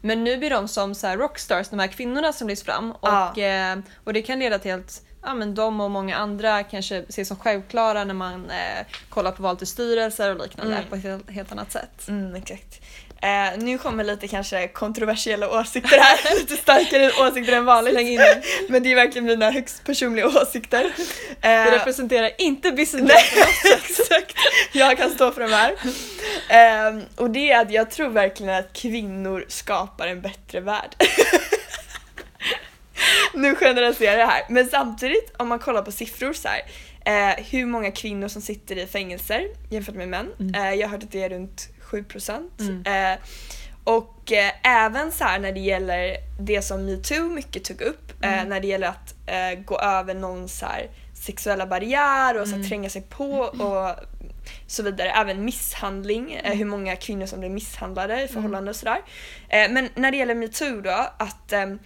Men 0.00 0.24
nu 0.24 0.36
blir 0.36 0.50
de 0.50 0.68
som 0.68 0.94
så 0.94 1.06
här 1.06 1.16
rockstars, 1.16 1.68
de 1.68 1.78
här 1.78 1.86
kvinnorna 1.88 2.32
som 2.32 2.48
lyfts 2.48 2.64
fram. 2.64 2.92
Och, 2.92 3.38
eh, 3.38 3.78
och 4.04 4.12
det 4.12 4.22
kan 4.22 4.38
leda 4.38 4.58
till 4.58 4.72
att 4.74 5.02
ja, 5.22 5.34
men 5.34 5.54
de 5.54 5.80
och 5.80 5.90
många 5.90 6.16
andra 6.16 6.62
kanske 6.62 6.96
ses 7.08 7.28
som 7.28 7.36
självklara 7.36 8.04
när 8.04 8.14
man 8.14 8.50
eh, 8.50 8.86
kollar 9.08 9.32
på 9.32 9.42
val 9.42 9.56
till 9.56 9.66
styrelser 9.66 10.34
och 10.36 10.42
liknande 10.42 10.72
Mm. 10.76 10.88
på 10.88 10.96
ett 10.96 11.02
helt, 11.02 11.30
helt 11.30 11.52
annat 11.52 11.72
sätt. 11.72 12.08
mm, 12.08 12.34
exakt. 12.34 12.80
Eh, 13.22 13.58
nu 13.58 13.78
kommer 13.78 14.04
lite 14.04 14.28
kanske 14.28 14.68
kontroversiella 14.68 15.60
åsikter 15.60 15.98
här, 15.98 16.34
lite 16.38 16.56
starkare 16.56 17.28
åsikter 17.28 17.52
än 17.52 17.64
vanligt. 17.64 17.94
Men 18.68 18.82
det 18.82 18.92
är 18.92 18.94
verkligen 18.94 19.24
mina 19.26 19.50
högst 19.50 19.84
personliga 19.84 20.26
åsikter. 20.28 20.84
Eh, 21.44 21.48
Det 21.64 21.70
representerar 21.70 22.30
inte 22.38 22.72
business 22.72 23.08
Nej, 23.34 23.44
exakt. 23.88 24.34
Jag 24.72 24.98
kan 24.98 25.10
stå 25.10 25.32
för 25.32 25.40
de 25.40 25.52
här. 25.52 25.74
Ehm, 26.48 27.02
och 27.16 27.30
det 27.30 27.50
är 27.52 27.60
att 27.60 27.70
jag 27.72 27.90
tror 27.90 28.08
verkligen 28.08 28.54
att 28.54 28.72
kvinnor 28.72 29.44
skapar 29.48 30.06
en 30.06 30.20
bättre 30.20 30.60
värld. 30.60 30.94
Nu 33.34 33.54
generaliserar 33.54 34.18
jag 34.18 34.26
här. 34.26 34.42
Men 34.48 34.66
samtidigt, 34.66 35.32
om 35.36 35.48
man 35.48 35.58
kollar 35.58 35.82
på 35.82 35.92
siffror 35.92 36.32
så 36.32 36.48
här. 36.48 36.62
Eh, 37.04 37.44
hur 37.50 37.66
många 37.66 37.90
kvinnor 37.90 38.28
som 38.28 38.42
sitter 38.42 38.78
i 38.78 38.86
fängelser 38.86 39.46
jämfört 39.70 39.94
med 39.94 40.08
män. 40.08 40.28
Mm. 40.40 40.54
Eh, 40.54 40.74
jag 40.74 40.88
har 40.88 40.92
hört 40.92 41.02
att 41.02 41.10
det 41.12 41.22
är 41.22 41.28
runt 41.30 41.68
7%. 41.90 42.50
Mm. 42.60 43.12
Eh, 43.12 43.18
och 43.84 44.32
eh, 44.32 44.52
även 44.62 45.12
så 45.12 45.24
här 45.24 45.38
när 45.38 45.52
det 45.52 45.60
gäller 45.60 46.16
det 46.40 46.62
som 46.62 46.86
metoo 46.86 47.28
mycket 47.28 47.64
tog 47.64 47.80
upp, 47.80 48.12
eh, 48.24 48.32
Mm. 48.34 48.48
när 48.48 48.60
det 48.60 48.66
gäller 48.66 48.88
att 48.88 49.14
eh, 49.26 49.60
gå 49.64 49.78
över 49.78 50.14
någon 50.14 50.48
så 50.48 50.66
här 50.66 50.90
sexuella 51.14 51.66
barriär 51.66 52.38
och 52.40 52.46
så 52.46 52.50
här, 52.50 52.56
Mm. 52.58 52.68
tränga 52.68 52.90
sig 52.90 53.02
på 53.02 53.30
och 53.38 53.96
så 54.66 54.82
vidare. 54.82 55.10
Även 55.10 55.44
misshandling, 55.44 56.32
Mm. 56.44 56.58
hur 56.58 56.64
många 56.64 56.96
kvinnor 56.96 57.26
som 57.26 57.40
blir 57.40 57.50
misshandlade 57.50 58.22
i 58.22 58.28
förhållande 58.28 58.70
och 58.70 58.76
sådär. 58.76 58.98
Men 59.48 59.88
när 59.94 60.10
det 60.10 60.16
gäller 60.16 60.34
metoo 60.34 60.80
då, 60.80 61.06
att 61.18 61.52
ehm, 61.52 61.78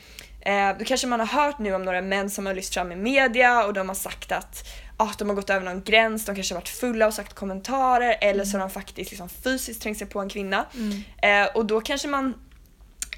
eh, 0.46 0.78
då 0.78 0.84
kanske 0.84 1.06
man 1.06 1.20
har 1.20 1.26
hört 1.26 1.58
nu 1.58 1.74
om 1.74 1.82
några 1.82 2.02
män 2.02 2.30
som 2.30 2.46
har 2.46 2.54
lyft 2.54 2.74
fram 2.74 2.92
i 2.92 2.96
media 2.96 3.64
och 3.64 3.72
de 3.72 3.88
har 3.88 3.94
sagt 3.94 4.32
att 4.32 4.68
ah, 4.96 5.12
de 5.18 5.28
har 5.28 5.36
gått 5.36 5.50
över 5.50 5.64
någon 5.64 5.82
gräns, 5.82 6.24
de 6.24 6.34
kanske 6.34 6.54
har 6.54 6.60
varit 6.60 6.68
fulla 6.68 7.06
och 7.06 7.14
sagt 7.14 7.34
kommentarer 7.34 8.16
eller 8.20 8.44
så 8.44 8.52
har 8.52 8.60
de 8.60 8.70
faktiskt 8.70 9.10
liksom 9.10 9.28
fysiskt 9.28 9.82
trängt 9.82 9.98
sig 9.98 10.06
på 10.06 10.20
en 10.20 10.28
kvinna. 10.28 10.66
Mm. 10.74 11.02
Eh, 11.46 11.56
och 11.56 11.66
då 11.66 11.80
kanske 11.80 12.08
man 12.08 12.34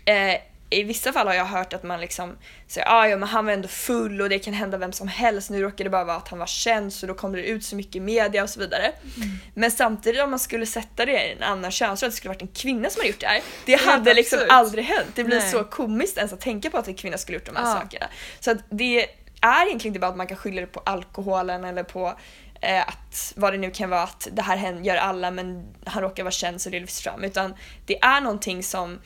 eh, 0.04 0.40
i 0.70 0.82
vissa 0.82 1.12
fall 1.12 1.26
har 1.26 1.34
jag 1.34 1.44
hört 1.44 1.72
att 1.72 1.82
man 1.82 2.00
liksom 2.00 2.36
säger 2.66 2.88
ah, 2.88 3.08
ja 3.08 3.16
men 3.16 3.28
han 3.28 3.46
var 3.46 3.52
ändå 3.52 3.68
full 3.68 4.20
och 4.20 4.28
det 4.28 4.38
kan 4.38 4.54
hända 4.54 4.78
vem 4.78 4.92
som 4.92 5.08
helst. 5.08 5.50
Nu 5.50 5.62
råkade 5.62 5.84
det 5.84 5.90
bara 5.90 6.04
vara 6.04 6.16
att 6.16 6.28
han 6.28 6.38
var 6.38 6.46
känd 6.46 6.92
så 6.92 7.06
då 7.06 7.14
kommer 7.14 7.38
det 7.38 7.44
ut 7.44 7.64
så 7.64 7.76
mycket 7.76 7.96
i 7.96 8.00
media 8.00 8.42
och 8.42 8.50
så 8.50 8.60
vidare. 8.60 8.92
Mm. 9.16 9.28
Men 9.54 9.70
samtidigt 9.70 10.22
om 10.22 10.30
man 10.30 10.38
skulle 10.38 10.66
sätta 10.66 11.06
det 11.06 11.12
i 11.26 11.32
en 11.32 11.42
annan 11.42 11.70
könsroll, 11.70 12.08
att 12.08 12.12
det 12.12 12.16
skulle 12.16 12.34
varit 12.34 12.42
en 12.42 12.48
kvinna 12.48 12.90
som 12.90 13.00
hade 13.00 13.08
gjort 13.08 13.20
det 13.20 13.26
här. 13.26 13.42
Det 13.66 13.72
Helt 13.76 13.90
hade 13.90 14.14
liksom 14.14 14.38
absurt. 14.38 14.52
aldrig 14.52 14.84
hänt. 14.84 15.08
Det 15.14 15.24
blir 15.24 15.38
Nej. 15.38 15.50
så 15.50 15.64
komiskt 15.64 16.16
ens 16.16 16.32
att 16.32 16.40
tänka 16.40 16.70
på 16.70 16.78
att 16.78 16.88
en 16.88 16.94
kvinna 16.94 17.18
skulle 17.18 17.38
gjort 17.38 17.46
de 17.46 17.56
här 17.56 17.64
Ja. 17.64 17.80
sakerna. 17.80 18.06
Så 18.40 18.50
att 18.50 18.58
det 18.70 19.06
är 19.40 19.66
egentligen 19.66 19.90
inte 19.90 20.00
bara 20.00 20.10
att 20.10 20.16
man 20.16 20.26
kan 20.26 20.36
skylla 20.36 20.60
det 20.60 20.66
på 20.66 20.80
alkoholen 20.86 21.64
eller 21.64 21.82
på 21.82 22.18
eh, 22.60 22.88
att 22.88 23.32
vad 23.36 23.52
det 23.52 23.58
nu 23.58 23.70
kan 23.70 23.90
vara 23.90 24.02
att 24.02 24.28
det 24.32 24.42
här 24.42 24.80
gör 24.82 24.96
alla 24.96 25.30
men 25.30 25.74
han 25.84 26.02
råkar 26.02 26.22
vara 26.22 26.30
känd 26.32 26.60
så 26.60 26.70
det 26.70 26.80
lyfts 26.80 27.00
fram. 27.02 27.24
Utan 27.24 27.54
det 27.86 27.98
är 28.02 28.20
någonting 28.20 28.62
som 28.62 28.98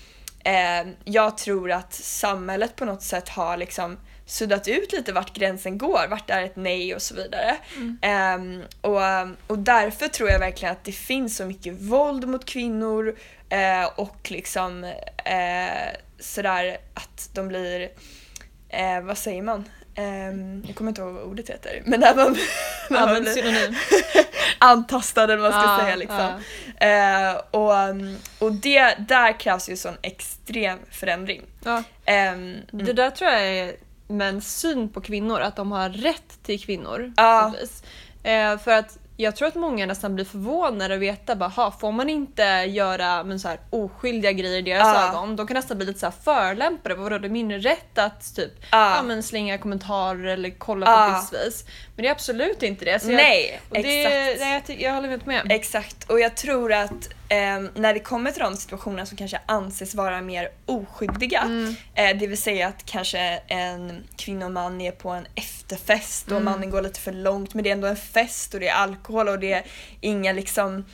eh, 0.44 0.92
jag 1.04 1.38
tror 1.38 1.70
att 1.70 1.92
samhället 1.92 2.76
på 2.76 2.84
något 2.84 3.02
sätt 3.02 3.28
har 3.28 3.56
liksom 3.56 3.98
suddat 4.26 4.68
ut 4.68 4.92
lite 4.92 5.12
vart 5.12 5.34
gränsen 5.34 5.78
går, 5.78 6.08
vart 6.10 6.30
är 6.30 6.42
ett 6.42 6.56
nej 6.56 6.94
och 6.94 7.02
så 7.02 7.14
vidare. 7.14 7.56
Ehm, 8.02 8.62
och, 8.80 9.00
och 9.46 9.58
därför 9.58 10.08
tror 10.08 10.30
jag 10.30 10.38
verkligen 10.38 10.72
att 10.72 10.84
det 10.84 10.92
finns 10.92 11.36
så 11.36 11.44
mycket 11.44 11.74
våld 11.74 12.28
mot 12.28 12.44
kvinnor 12.44 13.16
eh, 13.48 13.84
och 13.96 14.30
liksom 14.30 14.84
eh, 15.24 15.98
sådär 16.18 16.78
att 16.94 17.30
de 17.32 17.48
blir, 17.48 17.90
eh, 18.68 19.00
vad 19.02 19.18
säger 19.18 19.42
man? 19.42 19.64
Ehm, 19.94 20.64
jag 20.66 20.76
kommer 20.76 20.88
inte 20.90 21.00
ihåg 21.00 21.12
vad 21.14 21.22
ordet 21.22 21.50
heter. 21.50 21.82
Men 21.86 22.00
när 22.00 22.14
man, 22.14 22.36
när 22.90 23.06
man 23.06 23.26
synonym. 23.34 23.74
antastad 24.58 25.24
eller 25.24 25.36
vad 25.36 25.52
man 25.52 25.62
ska 25.62 25.70
Ja, 25.72 25.78
säga 25.80 25.96
liksom. 25.96 26.40
ja. 26.80 26.86
Eh, 26.86 27.40
och 27.50 27.72
um, 27.90 28.16
och 28.38 28.52
det, 28.52 28.94
där 28.98 29.40
krävs 29.40 29.68
ju 29.68 29.76
sån 29.76 29.96
extrem 30.02 30.78
förändring. 30.90 31.42
Ja. 31.64 31.82
Ehm, 32.04 32.56
Det 32.70 32.92
där 32.92 33.10
tror 33.10 33.30
jag 33.30 33.42
är 33.42 33.74
mäns 34.08 34.58
syn 34.58 34.88
på 34.88 35.00
kvinnor, 35.00 35.40
att 35.40 35.56
de 35.56 35.72
har 35.72 35.88
rätt 35.88 36.38
till 36.42 36.60
kvinnor. 36.64 37.12
Eh, 38.22 38.58
för 38.58 38.70
att 38.70 38.98
jag 39.22 39.36
tror 39.36 39.48
att 39.48 39.54
många 39.54 39.86
nästan 39.86 40.14
blir 40.14 40.24
förvånade 40.24 40.94
och 40.94 41.02
veta 41.02 41.36
bara, 41.36 41.48
"Ha, 41.48 41.70
får 41.70 41.92
man 41.92 42.08
inte 42.10 42.42
göra 42.68 43.24
men, 43.24 43.40
så 43.40 43.48
här, 43.48 43.58
oskyldiga 43.70 44.32
grejer 44.32 44.58
i 44.58 44.62
deras 44.62 44.96
Ja. 44.96 45.08
ögon? 45.08 45.36
De 45.36 45.46
kan 45.46 45.54
nästan 45.54 45.76
bli 45.76 45.86
lite 45.86 46.00
så 46.00 46.06
här 46.06 46.12
förolämpade. 46.24 46.94
Vadå, 46.94 47.18
det 47.18 47.26
är 47.26 47.30
min 47.30 47.52
rätt 47.52 47.98
att 47.98 48.34
typ 48.36 48.52
Ja. 48.70 48.96
ja, 48.96 49.02
men 49.02 49.22
slänga 49.22 49.58
kommentarer 49.58 50.24
eller 50.26 50.50
kolla 50.58 50.86
Ja. 50.86 51.08
på 51.08 51.16
ett 51.16 51.22
visst 51.22 51.46
vis. 51.46 51.64
Men 51.96 52.02
det 52.02 52.08
är 52.08 52.12
absolut 52.12 52.62
inte 52.62 52.84
det. 52.84 53.00
Så 53.02 53.10
jag- 53.10 53.16
nej, 53.16 53.60
det, 53.70 53.78
exakt. 53.78 54.40
Nej, 54.40 54.62
jag, 54.66 54.80
jag 54.80 54.94
håller 54.94 55.08
helt 55.08 55.26
med. 55.26 55.46
Exakt, 55.50 56.10
och 56.10 56.20
jag 56.20 56.34
tror 56.36 56.72
att 56.72 57.08
ehm, 57.32 57.70
när 57.74 57.94
det 57.94 58.00
kommer 58.00 58.30
till 58.30 58.42
de 58.42 58.56
situationer 58.56 59.04
som 59.04 59.16
kanske 59.16 59.40
anses 59.46 59.94
vara 59.94 60.20
mer 60.20 60.48
oskyldiga, 60.66 61.40
Mm. 61.42 61.74
eh, 61.94 62.16
det 62.18 62.26
vill 62.26 62.42
säga 62.42 62.68
att 62.68 62.84
kanske 62.86 63.18
en 63.48 64.04
kvinna 64.16 64.46
och 64.46 64.52
man 64.52 64.80
är 64.80 64.92
på 64.92 65.08
en 65.10 65.26
efterfest 65.34 66.26
och 66.26 66.32
Mm. 66.32 66.44
mannen 66.44 66.70
går 66.70 66.82
lite 66.82 67.00
för 67.00 67.12
långt 67.12 67.54
men 67.54 67.64
det 67.64 67.70
är 67.70 67.72
ändå 67.72 67.86
en 67.88 67.96
fest 67.96 68.54
och 68.54 68.60
det 68.60 68.68
är 68.68 68.74
alkohol 68.74 69.28
och 69.28 69.38
det 69.38 69.52
är 69.52 69.62
inga 70.00 70.32
liksom 70.32 70.84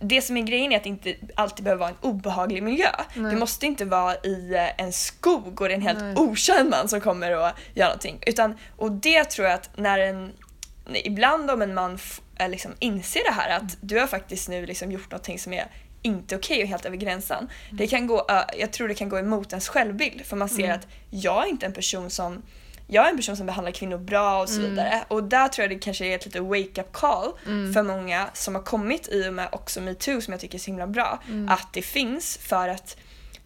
det 0.00 0.22
som 0.22 0.36
är 0.36 0.42
grejen 0.42 0.72
är 0.72 0.76
att 0.76 0.82
det 0.82 0.88
inte 0.88 1.14
alltid 1.34 1.64
behöver 1.64 1.80
vara 1.80 1.90
en 1.90 1.96
obehaglig 2.10 2.62
miljö. 2.62 2.88
Nej. 3.14 3.30
Det 3.34 3.38
måste 3.40 3.66
inte 3.66 3.84
vara 3.84 4.14
i 4.14 4.54
eh, 4.54 4.80
en 4.84 4.92
skog 4.92 5.60
och 5.60 5.68
det 5.68 5.74
är 5.74 5.76
en 5.76 5.82
helt 5.82 5.98
Nej. 6.00 6.14
okänd 6.16 6.70
man 6.70 6.88
som 6.88 7.00
kommer 7.00 7.36
och 7.36 7.50
gör 7.74 7.84
någonting. 7.84 8.18
Utan, 8.26 8.58
och 8.76 8.92
det 8.92 9.24
tror 9.24 9.46
jag 9.48 9.54
att 9.54 9.70
när 9.76 9.98
en 9.98 10.32
ibland 11.04 11.50
om 11.50 11.62
en 11.62 11.74
man 11.74 11.92
eh, 11.94 11.98
liksom 12.48 12.74
inser 12.78 13.24
det 13.24 13.32
här 13.32 13.56
att 13.56 13.76
du 13.80 13.98
har 14.00 14.06
faktiskt 14.06 14.48
nu 14.48 14.66
liksom 14.66 14.92
gjort 14.92 15.10
någonting 15.10 15.38
som 15.38 15.52
är 15.52 15.66
inte 16.02 16.36
okej 16.36 16.62
och 16.62 16.68
helt 16.68 16.84
över 16.84 16.96
gränsen. 16.96 17.48
Det 17.72 17.86
kan 17.86 18.06
gå, 18.06 18.26
ö, 18.28 18.42
jag 18.58 18.72
tror 18.72 18.88
det 18.88 18.94
kan 18.94 19.08
gå 19.08 19.18
emot 19.18 19.52
ens 19.52 19.68
självbild 19.68 20.26
för 20.26 20.36
man 20.36 20.48
ser 20.48 20.64
Mm. 20.64 20.76
att 20.78 20.86
jag 21.10 21.44
är 21.44 21.48
inte 21.48 21.66
en 21.66 21.72
person 21.72 22.10
som 22.10 22.42
jag 22.88 23.06
är 23.06 23.10
en 23.10 23.16
person 23.16 23.36
som 23.36 23.46
behandlar 23.46 23.72
kvinnor 23.72 23.98
bra 23.98 24.42
och 24.42 24.48
så 24.48 24.58
Mm. 24.58 24.70
vidare. 24.70 25.04
Och 25.08 25.24
där 25.24 25.48
tror 25.48 25.62
jag 25.62 25.70
det 25.78 25.82
kanske 25.84 26.06
är 26.06 26.14
ett 26.14 26.24
litet 26.24 26.42
wake-up 26.42 26.92
call 26.92 27.32
Mm. 27.46 27.72
för 27.74 27.82
många 27.82 28.28
som 28.34 28.54
har 28.54 28.62
kommit 28.62 29.08
i 29.08 29.28
och 29.28 29.34
med 29.34 29.48
också 29.52 29.80
metoo 29.80 30.20
som 30.20 30.32
jag 30.32 30.40
tycker 30.40 30.54
är 30.54 30.60
så 30.60 30.66
himla 30.66 30.86
bra. 30.86 31.22
Mm. 31.28 31.48
Att 31.48 31.72
det 31.72 31.82
finns 31.82 32.36
för 32.42 32.68
att 32.68 32.96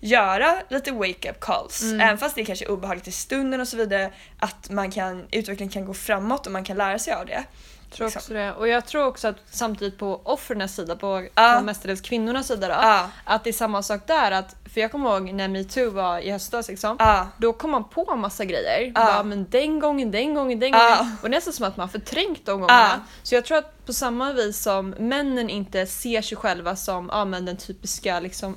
göra 0.01 0.57
lite 0.69 0.93
wake-up 0.93 1.41
calls. 1.41 1.83
Mm. 1.83 2.01
Även 2.01 2.19
fast 2.19 2.35
det 2.35 2.45
kanske 2.45 2.65
är 2.65 2.71
obehagligt 2.71 3.09
i 3.09 3.13
stunden 3.13 3.61
och 3.61 3.69
så 3.69 3.77
vidare. 3.77 4.13
Att 4.39 4.71
man 4.71 4.91
kan, 4.91 5.27
utvecklingen 5.31 5.73
kan 5.73 5.85
gå 5.85 5.95
framåt 5.95 6.47
och 6.47 6.53
man 6.53 6.65
kan 6.65 6.77
lära 6.77 6.99
sig 6.99 7.13
av 7.15 7.27
det. 7.27 7.45
Tror 7.91 8.07
liksom. 8.07 8.21
också 8.21 8.35
det. 8.35 8.53
Och 8.53 8.69
jag 8.69 8.87
tror 8.87 9.05
också 9.07 9.29
att 9.29 9.37
samtidigt 9.51 9.99
på 9.99 10.21
offrens 10.25 10.75
sida, 10.77 10.97
på, 10.97 11.27
Ja. 11.35 11.55
på 11.59 11.65
mestadels 11.65 12.01
kvinnornas 12.01 12.47
sida 12.47 12.69
då, 12.69 12.75
Ja, 12.75 13.11
att 13.25 13.45
det 13.45 13.51
är 13.51 13.53
samma 13.55 13.83
sak 13.83 14.07
där. 14.07 14.31
Att, 14.31 14.57
för 14.75 14.81
jag 14.81 14.93
kommer 14.93 15.11
ihåg 15.11 15.33
när 15.33 15.49
metoo 15.49 15.91
var 15.91 16.19
i 16.19 16.31
höstas 16.31 16.69
liksom. 16.69 16.97
ja, 16.99 17.29
Då 17.39 17.53
kom 17.53 17.71
man 17.71 17.85
på 17.85 18.17
massa 18.17 18.45
grejer. 18.45 18.93
Bara, 18.93 19.23
men 19.23 19.47
den 19.51 19.81
gången, 19.81 20.11
den 20.11 20.35
gången, 20.35 20.61
den 20.61 20.73
gången. 20.73 21.17
Och 21.23 21.31
det 21.31 21.37
är 21.37 21.39
nästan 21.39 21.53
som 21.53 21.67
att 21.67 21.77
man 21.77 21.89
förträngt 21.89 22.47
de 22.47 22.61
gångerna. 22.61 23.01
Så 23.23 23.35
jag 23.35 23.45
tror 23.45 23.59
att 23.59 23.87
på 23.87 23.93
samma 23.93 24.33
vis 24.33 24.63
som 24.63 24.91
männen 24.91 25.51
inte 25.51 25.87
ser 25.87 26.23
sig 26.23 26.37
själva 26.37 26.77
som 26.77 27.11
ja, 27.13 27.25
men 27.25 27.45
den 27.47 27.57
typiska 27.57 28.21
liksom, 28.21 28.57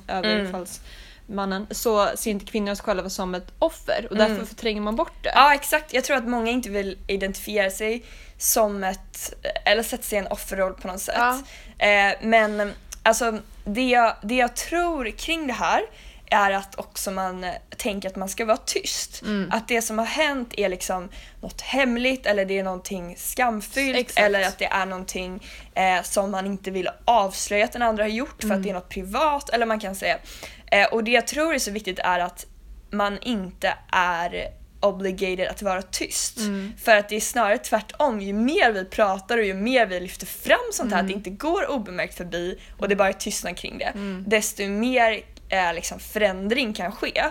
överfallsmannen 1.28 1.66
så 1.70 2.10
ser 2.16 2.30
inte 2.30 2.44
kvinnor 2.46 2.74
sig 2.74 2.84
själva 2.84 3.10
som 3.10 3.34
ett 3.34 3.52
offer 3.58 4.06
och 4.10 4.16
därför 4.16 4.34
Mm. 4.34 4.46
förtränger 4.46 4.80
man 4.80 4.96
bort 4.96 5.12
det. 5.22 5.32
ja 5.34 5.54
exakt. 5.54 5.94
Jag 5.94 6.04
tror 6.04 6.16
att 6.16 6.26
många 6.28 6.50
inte 6.50 6.70
vill 6.70 6.98
identifiera 7.06 7.70
sig 7.70 8.04
som 8.38 8.84
ett, 8.84 9.34
eller 9.64 9.82
sätta 9.82 10.02
sig 10.02 10.16
i 10.16 10.20
en 10.20 10.26
offerroll 10.26 10.74
på 10.74 10.88
något 10.88 11.00
sätt. 11.00 11.14
Ja. 11.18 11.38
Eh, 11.86 12.14
men 12.22 12.72
alltså 13.02 13.38
det 13.64 13.88
jag, 13.88 14.16
det 14.22 14.34
jag 14.34 14.56
tror 14.56 15.10
kring 15.10 15.46
det 15.46 15.52
här 15.52 15.82
är 16.30 16.50
att 16.50 16.78
också 16.78 17.10
man 17.10 17.44
eh, 17.44 17.50
tänker 17.76 18.08
att 18.08 18.16
man 18.16 18.28
ska 18.28 18.44
vara 18.44 18.56
tyst. 18.56 19.22
Mm. 19.22 19.50
Att 19.52 19.68
det 19.68 19.82
som 19.82 19.98
har 19.98 20.06
hänt 20.06 20.54
är 20.56 20.68
liksom 20.68 21.08
något 21.40 21.60
hemligt 21.60 22.26
eller 22.26 22.44
det 22.44 22.58
är 22.58 22.64
någonting 22.64 23.16
skamfyllt 23.18 23.98
Exakt. 23.98 24.26
eller 24.26 24.42
att 24.42 24.58
det 24.58 24.64
är 24.64 24.86
någonting 24.86 25.42
eh, 25.74 26.02
som 26.02 26.30
man 26.30 26.46
inte 26.46 26.70
vill 26.70 26.88
avslöja 27.04 27.64
att 27.64 27.72
den 27.72 27.82
andra 27.82 28.04
har 28.04 28.08
gjort 28.08 28.42
för 28.42 28.50
att 28.50 28.62
det 28.62 28.70
är 28.70 28.74
något 28.74 28.88
privat 28.88 29.50
eller 29.50 29.66
man 29.66 29.80
kan 29.80 29.94
säga. 29.94 30.18
Eh, 30.66 30.86
och 30.86 31.04
det 31.04 31.10
jag 31.10 31.26
tror 31.26 31.54
är 31.54 31.58
så 31.58 31.70
viktigt 31.70 31.98
är 31.98 32.18
att 32.18 32.46
man 32.90 33.18
inte 33.22 33.74
är 33.92 34.48
obligated 34.80 35.48
att 35.48 35.62
vara 35.62 35.82
tyst. 35.82 36.38
För 36.84 36.96
att 36.96 37.08
det 37.08 37.16
är 37.16 37.20
snarare 37.20 37.58
tvärtom, 37.58 38.20
ju 38.20 38.32
mer 38.32 38.72
vi 38.72 38.84
pratar 38.84 39.38
och 39.38 39.44
ju 39.44 39.54
mer 39.54 39.86
vi 39.86 40.00
lyfter 40.00 40.26
fram 40.26 40.58
sånt 40.72 40.92
här, 40.92 41.00
att 41.00 41.06
det 41.06 41.14
inte 41.14 41.30
går 41.30 41.70
obemärkt 41.70 42.14
förbi 42.16 42.58
och 42.78 42.88
det 42.88 42.96
bara 42.96 43.08
är 43.08 43.12
tystnad 43.12 43.56
kring 43.56 43.78
det, 43.78 43.92
desto 44.26 44.68
mer 44.68 45.20
eh, 45.54 45.74
liksom 45.74 45.98
förändring 46.00 46.72
kan 46.74 46.92
ske. 46.92 47.22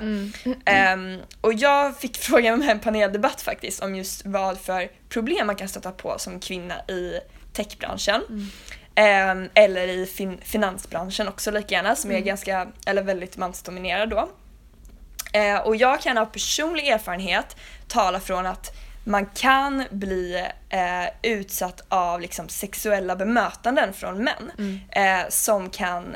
Ehm, 0.66 1.20
och 1.42 1.54
jag 1.54 1.98
fick 1.98 2.18
frågan 2.22 2.60
med 2.60 2.70
en 2.70 2.80
paneldebatt 2.80 3.42
faktiskt 3.42 3.84
om 3.84 3.96
just 3.96 4.26
vad 4.26 4.60
för 4.60 4.92
problem 5.10 5.48
man 5.48 5.56
kan 5.56 5.68
stöta 5.70 5.92
på 5.92 6.16
som 6.20 6.40
kvinna 6.40 6.76
i 6.88 7.20
techbranschen. 7.54 8.22
Ehm, 8.96 9.50
eller 9.54 9.88
i 9.88 10.06
fin- 10.06 10.42
finansbranschen 10.44 11.28
också 11.28 11.52
lika 11.52 11.76
gärna 11.76 11.96
som 11.96 12.12
är 12.12 12.20
ganska, 12.20 12.68
eller 12.86 13.04
väldigt 13.04 13.38
mansdominerad 13.38 14.10
då. 14.10 14.30
Eh, 15.34 15.58
och 15.58 15.76
jag 15.76 16.02
kan 16.02 16.18
av 16.18 16.26
personlig 16.26 16.88
erfarenhet 16.88 17.56
tala 17.88 18.20
från 18.20 18.46
att 18.46 18.72
man 19.06 19.26
kan 19.26 19.84
bli 19.92 20.48
eh, 20.70 21.32
utsatt 21.32 21.82
av 21.90 22.22
liksom, 22.22 22.50
sexuella 22.50 23.16
bemötanden 23.16 23.94
från 23.94 24.24
män 24.24 24.52
eh, 24.92 25.30
som 25.30 25.70
kan 25.70 26.16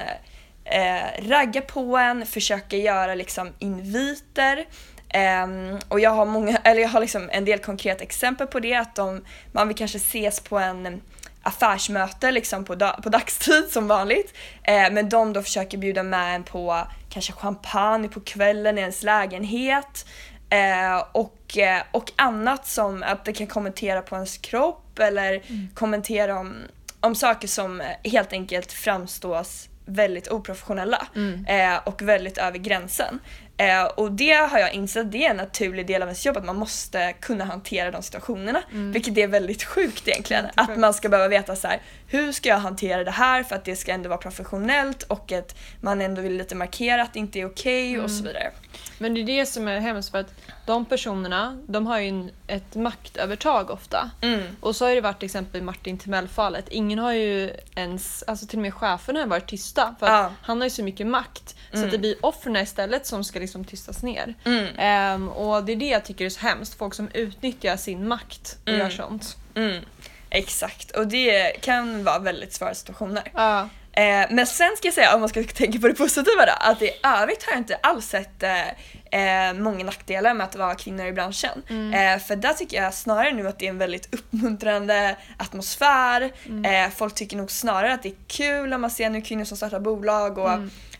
eh, 0.71 1.29
ragga 1.29 1.62
på 1.62 1.97
en, 1.97 2.25
försöka 2.25 2.77
göra 2.77 3.15
liksom, 3.15 3.53
inviter. 3.59 4.65
Ehm, 5.09 5.79
och 5.88 6.00
jag 6.00 6.09
har, 6.09 6.25
många, 6.25 6.57
eller 6.63 6.81
jag 6.81 6.89
har 6.89 7.00
liksom 7.00 7.29
en 7.31 7.45
del 7.45 7.59
konkreta 7.59 8.03
exempel 8.03 8.47
på 8.47 8.59
det. 8.59 8.75
Att 8.75 8.95
de, 8.95 9.25
man 9.51 9.67
vill 9.67 9.77
kanske 9.77 9.97
ses 9.97 10.39
på 10.39 10.59
en 10.59 11.01
affärsmöte 11.43 12.31
liksom 12.31 12.65
på, 12.65 12.75
da- 12.75 13.00
på 13.03 13.09
dagstid 13.09 13.69
som 13.69 13.88
vanligt. 13.88 14.33
Eh, 14.63 14.91
men 14.91 15.09
de 15.09 15.33
då 15.33 15.43
försöker 15.43 15.77
bjuda 15.77 16.03
med 16.03 16.36
en 16.36 16.43
på 16.43 16.88
kanske 17.09 17.33
champagne 17.33 18.07
på 18.07 18.19
kvällen 18.19 18.77
i 18.77 18.81
ens 18.81 19.03
lägenhet. 19.03 20.05
Eh, 20.50 21.03
och, 21.12 21.57
eh, 21.57 21.81
och 21.91 22.12
annat 22.15 22.67
som 22.67 23.03
att 23.03 23.25
det 23.25 23.33
kan 23.33 23.47
kommentera 23.47 24.01
på 24.01 24.15
ens 24.15 24.38
kropp 24.38 25.00
eller 25.00 25.41
kommentera 25.74 26.39
om, 26.39 26.55
om 27.00 27.15
saker 27.15 27.47
som 27.47 27.83
helt 28.03 28.33
enkelt 28.33 28.71
framstås 28.71 29.69
väldigt 29.88 30.27
oprofessionella 30.32 31.08
eh, 31.48 31.79
och 31.88 32.01
väldigt 32.01 32.38
över 32.38 32.58
gränsen. 32.58 33.20
Eh, 33.58 33.84
och 33.86 34.12
det 34.12 34.34
har 34.34 34.60
jag 34.60 34.74
insett, 34.74 35.12
det 35.12 35.25
är 35.25 35.29
en 35.29 35.38
naturlig 35.38 35.88
del 35.88 36.01
av 36.01 36.08
ens 36.08 36.25
jobb 36.25 36.38
att 36.38 36.46
man 36.46 36.56
måste 36.56 37.13
kunna 37.20 37.46
hantera 37.46 37.91
de 37.91 38.03
situationerna. 38.03 38.62
Vilket 38.94 39.17
är 39.17 39.27
väldigt 39.27 39.63
sjukt 39.63 40.08
egentligen. 40.08 40.46
Att 40.56 40.77
man 40.77 40.94
ska 40.94 41.10
behöva 41.10 41.27
veta 41.27 41.56
så 41.56 41.67
här, 41.67 41.82
hur 42.08 42.32
ska 42.32 42.50
jag 42.50 42.58
hantera 42.58 43.03
det 43.03 43.12
här 43.12 43.44
för 43.44 43.56
att 43.56 43.65
det 43.65 43.75
ska 43.75 43.91
ändå 43.91 44.10
vara 44.10 44.20
professionellt 44.20 45.03
och 45.03 45.32
att 45.32 45.56
man 45.82 46.01
ändå 46.01 46.22
vill 46.22 46.38
lite 46.38 46.56
markera 46.56 47.01
att 47.01 47.13
det 47.13 47.20
inte 47.20 47.39
är 47.39 47.46
okej 47.46 48.00
och 48.00 48.12
så 48.12 48.24
vidare. 48.24 48.51
Men 48.97 49.13
det 49.13 49.21
är 49.21 49.25
det 49.25 49.45
som 49.45 49.67
är 49.67 49.79
hemskt 49.79 50.11
för 50.11 50.17
att 50.17 50.33
de 50.65 50.85
personerna, 50.85 51.57
de 51.67 51.87
har 51.87 51.99
ju 51.99 52.07
en, 52.07 52.31
ett 52.47 52.75
maktövertag 52.75 53.69
ofta. 53.69 54.09
Mm. 54.21 54.41
Och 54.61 54.75
så 54.75 54.85
har 54.87 54.95
det 54.95 55.01
varit 55.01 55.19
till 55.19 55.25
exempel 55.25 55.61
i 55.61 55.63
Martin 55.63 55.97
Timell-fallet. 55.97 56.65
Ingen 56.69 56.99
har 56.99 57.13
ju 57.13 57.51
ens, 57.75 58.23
alltså 58.27 58.47
till 58.47 58.59
och 58.59 58.61
med 58.61 58.73
cheferna 58.73 59.19
har 59.19 59.27
varit 59.27 59.47
tysta 59.47 59.95
för 59.99 60.07
Ja. 60.07 60.31
han 60.41 60.57
har 60.57 60.65
ju 60.65 60.69
så 60.71 60.83
mycket 60.83 61.07
makt. 61.07 61.55
Så 61.73 61.85
att 61.85 61.91
det 61.91 61.97
blir 61.97 62.25
offren 62.25 62.55
istället 62.55 63.05
som 63.05 63.23
ska 63.23 63.39
liksom 63.39 63.65
tystas 63.65 64.03
ner. 64.03 64.33
Mm. 64.45 64.67
Ehm, 64.77 65.29
och 65.29 65.63
det 65.63 65.71
är 65.71 65.75
det 65.75 65.85
jag 65.89 66.05
tycker 66.05 66.25
är 66.25 66.29
så 66.29 66.39
hemskt. 66.39 66.77
Folk 66.77 66.93
som 66.93 67.09
utnyttjar 67.13 67.77
sin 67.77 68.07
makt 68.07 68.57
och 68.63 68.67
Mm. 68.69 68.79
gör 68.81 68.89
sånt. 68.89 69.37
Mm. 69.55 69.83
Exakt, 70.29 70.91
och 70.91 71.07
det 71.07 71.61
kan 71.61 72.03
vara 72.03 72.19
väldigt 72.19 72.53
svåra 72.53 72.73
situationer. 72.73 73.23
Ja. 73.33 73.69
Eh, 73.97 74.25
men 74.29 74.47
sen 74.47 74.77
ska 74.77 74.87
jag 74.87 74.93
säga, 74.93 75.13
om 75.13 75.19
man 75.19 75.29
ska 75.29 75.43
tänka 75.43 75.79
på 75.79 75.87
det 75.87 75.93
positiva 75.93 76.45
då, 76.45 76.53
att 76.59 76.81
i 76.81 76.89
övrigt 77.03 77.43
har 77.43 77.51
jag 77.51 77.60
inte 77.60 77.75
alls 77.75 78.07
sett 78.07 78.43
eh, 78.43 78.67
eh, 79.12 79.53
många 79.53 79.86
nackdelar 79.86 80.33
med 80.33 80.45
att 80.45 80.55
vara 80.55 80.75
kvinnor 80.75 81.05
i 81.05 81.13
branschen. 81.13 81.63
Eh, 81.93 82.19
för 82.19 82.36
där 82.36 82.53
tycker 82.53 82.83
jag 82.83 82.93
snarare 82.93 83.31
nu 83.31 83.47
att 83.47 83.60
det 83.60 83.65
är 83.65 83.69
en 83.69 83.77
väldigt 83.77 84.13
uppmuntrande 84.13 85.15
atmosfär. 85.38 86.21
Eh, 86.65 86.91
folk 86.95 87.15
tycker 87.15 87.38
nog 87.38 87.51
snarare 87.51 87.93
att 87.93 88.03
det 88.03 88.10
är 88.10 88.15
kul 88.27 88.69
när 88.69 88.77
man 88.77 88.91
ser 88.91 89.10
nu 89.10 89.21
kvinnor 89.21 89.43
som 89.43 89.57
startar 89.57 89.79
bolag 89.79 90.38
och 90.38 90.51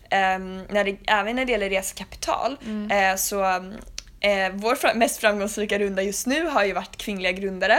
ehm, 0.10 0.64
när 0.70 0.84
det, 0.84 0.98
även 1.08 1.36
när 1.36 1.46
det 1.46 1.52
gäller 1.52 1.70
resekapital 1.70 2.58
eh, 2.92 3.16
så 3.16 3.44
Eh, 4.20 4.52
vår 4.54 4.96
mest 4.96 5.18
framgångsrika 5.22 5.80
runda 5.80 6.02
just 6.02 6.28
nu 6.28 6.46
har 6.48 6.64
ju 6.64 6.74
varit 6.74 6.98
kvinnliga 6.98 7.32
grundare 7.32 7.74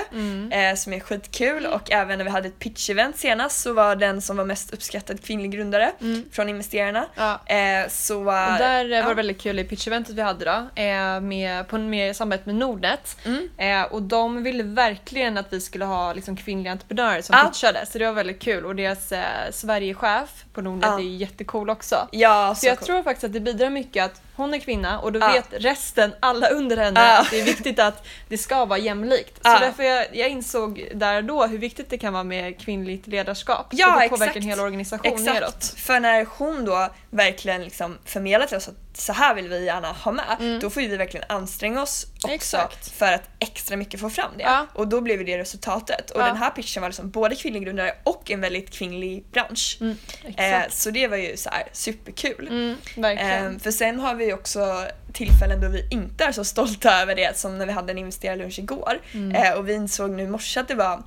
eh, 0.50 0.76
som 0.76 0.92
är 0.92 1.00
skitkul 1.00 1.66
och 1.66 1.90
även 1.92 2.18
när 2.18 2.24
vi 2.24 2.30
hade 2.30 2.48
ett 2.48 2.58
pitch-event 2.58 3.12
senast 3.16 3.60
så 3.60 3.72
var 3.72 3.96
den 3.96 4.22
som 4.22 4.36
var 4.36 4.44
mest 4.44 4.74
uppskattad 4.74 5.24
kvinnlig 5.24 5.50
grundare 5.50 5.92
från 6.32 6.48
investerarna. 6.48 7.06
Ja. 7.14 7.40
Eh, 7.46 7.88
så, 7.88 8.18
Och 8.18 8.24
där 8.58 8.84
eh, 8.84 8.90
ja. 8.96 9.02
var 9.02 9.08
det 9.08 9.14
väldigt 9.14 9.40
kul 9.40 9.58
i 9.58 9.64
pitcheventet 9.64 10.14
vi 10.14 10.22
hade 10.22 10.44
då, 10.44 10.82
eh, 10.82 11.20
med, 11.20 11.68
på, 11.68 11.78
med 11.78 12.16
samarbete 12.16 12.42
med 12.48 12.54
Nordnet. 12.56 13.16
Mm. 13.24 13.48
Eh, 13.56 13.82
och 13.92 14.02
de 14.02 14.42
ville 14.42 14.62
verkligen 14.62 15.38
att 15.38 15.52
vi 15.52 15.60
skulle 15.60 15.84
ha 15.84 16.12
liksom, 16.12 16.36
kvinnliga 16.36 16.72
entreprenörer 16.72 17.22
som 17.22 17.36
Ja. 17.38 17.48
pitchade, 17.50 17.86
så 17.86 17.98
det 17.98 18.06
var 18.06 18.12
väldigt 18.12 18.42
kul. 18.42 18.64
Och 18.64 18.76
deras 18.76 19.12
eh, 19.12 19.22
Sverigechef 19.52 20.44
på 20.52 20.60
Nordnet 20.60 20.90
Ja. 20.90 20.98
är 20.98 21.02
jättecool 21.16 21.70
också. 21.70 22.08
Ja, 22.12 22.54
Så 22.54 22.60
så 22.60 22.66
jag 22.66 22.78
cool. 22.78 22.86
tror 22.86 23.02
faktiskt 23.02 23.24
att 23.24 23.32
det 23.32 23.40
bidrar 23.40 23.70
mycket 23.70 24.04
att 24.04 24.22
hon 24.36 24.54
är 24.54 24.58
kvinna 24.58 25.00
och 25.00 25.12
då 25.12 25.18
vet 25.18 25.46
resten, 25.50 26.12
alla 26.28 26.48
under 26.48 26.76
henne, 26.76 27.18
att 27.18 27.30
det 27.30 27.40
är 27.40 27.44
viktigt 27.44 27.78
att 27.78 28.06
det 28.28 28.38
ska 28.38 28.64
vara 28.64 28.78
jämlikt. 28.78 29.34
Så 29.34 29.40
Ja. 29.44 29.58
därför 29.58 29.82
jag, 29.82 30.06
jag 30.16 30.28
insåg 30.28 30.88
där 30.94 31.22
då 31.22 31.46
hur 31.46 31.58
viktigt 31.58 31.90
det 31.90 31.98
kan 31.98 32.12
vara 32.12 32.24
med 32.24 32.60
kvinnligt 32.60 33.06
ledarskap. 33.06 33.66
Ja, 33.70 33.94
och 33.94 34.00
det 34.00 34.08
påverkar 34.08 34.24
exakt. 34.32 34.36
en 34.44 34.50
hel 34.50 34.60
organisation 34.60 35.12
Exakt, 35.12 35.34
neråt. 35.40 35.74
för 35.76 36.00
när 36.00 36.26
hon 36.38 36.64
då 36.64 36.88
verkligen 37.10 37.64
liksom 37.64 37.98
förmedlar 38.04 38.46
till 38.46 38.56
oss 38.56 38.68
att 38.68 38.74
så 38.94 39.12
här 39.12 39.34
vill 39.34 39.48
vi 39.48 39.64
gärna 39.64 39.92
ha 39.92 40.12
med, 40.12 40.36
Mm. 40.40 40.60
då 40.60 40.70
får 40.70 40.80
vi 40.80 40.96
verkligen 40.96 41.26
anstränga 41.28 41.82
oss 41.82 42.06
också 42.16 42.28
Exakt. 42.30 42.90
för 42.90 43.12
att 43.12 43.22
extra 43.38 43.76
mycket 43.76 44.00
få 44.00 44.10
fram 44.10 44.30
det. 44.36 44.42
Ja. 44.42 44.66
Och 44.74 44.88
då 44.88 45.00
blev 45.00 45.24
det 45.24 45.38
resultatet. 45.38 46.10
Och 46.10 46.22
den 46.22 46.36
här 46.36 46.50
pitchen 46.50 46.80
var 46.80 46.88
liksom 46.88 47.10
både 47.10 47.34
kvinnlig 47.34 47.64
grundare 47.64 47.94
och 48.04 48.30
en 48.30 48.40
väldigt 48.40 48.70
kvinnlig 48.70 49.24
bransch. 49.32 49.78
Mm, 49.80 49.96
Eh, 50.36 50.62
så 50.70 50.90
det 50.90 51.08
var 51.08 51.16
ju 51.16 51.36
så 51.36 51.50
här 51.50 51.62
superkul. 51.72 52.48
Mm. 52.96 53.18
Eh, 53.18 53.58
för 53.62 53.70
sen 53.70 54.00
har 54.00 54.14
vi 54.14 54.32
också 54.32 54.84
tillfällen 55.12 55.60
då 55.60 55.68
vi 55.68 55.86
inte 55.90 56.24
är 56.24 56.32
så 56.32 56.44
stolta 56.44 57.02
över 57.02 57.14
det 57.14 57.38
som 57.38 57.58
när 57.58 57.66
vi 57.66 57.72
hade 57.72 57.92
en 57.92 57.98
investerarlunch 57.98 58.58
igår. 58.58 59.00
Mm. 59.12 59.36
Eh, 59.44 59.52
och 59.52 59.68
vi 59.68 59.74
insåg 59.74 60.10
nu 60.10 60.22
i 60.22 60.26
morse 60.26 60.60
att 60.60 60.68
det 60.68 60.74
var 60.74 61.02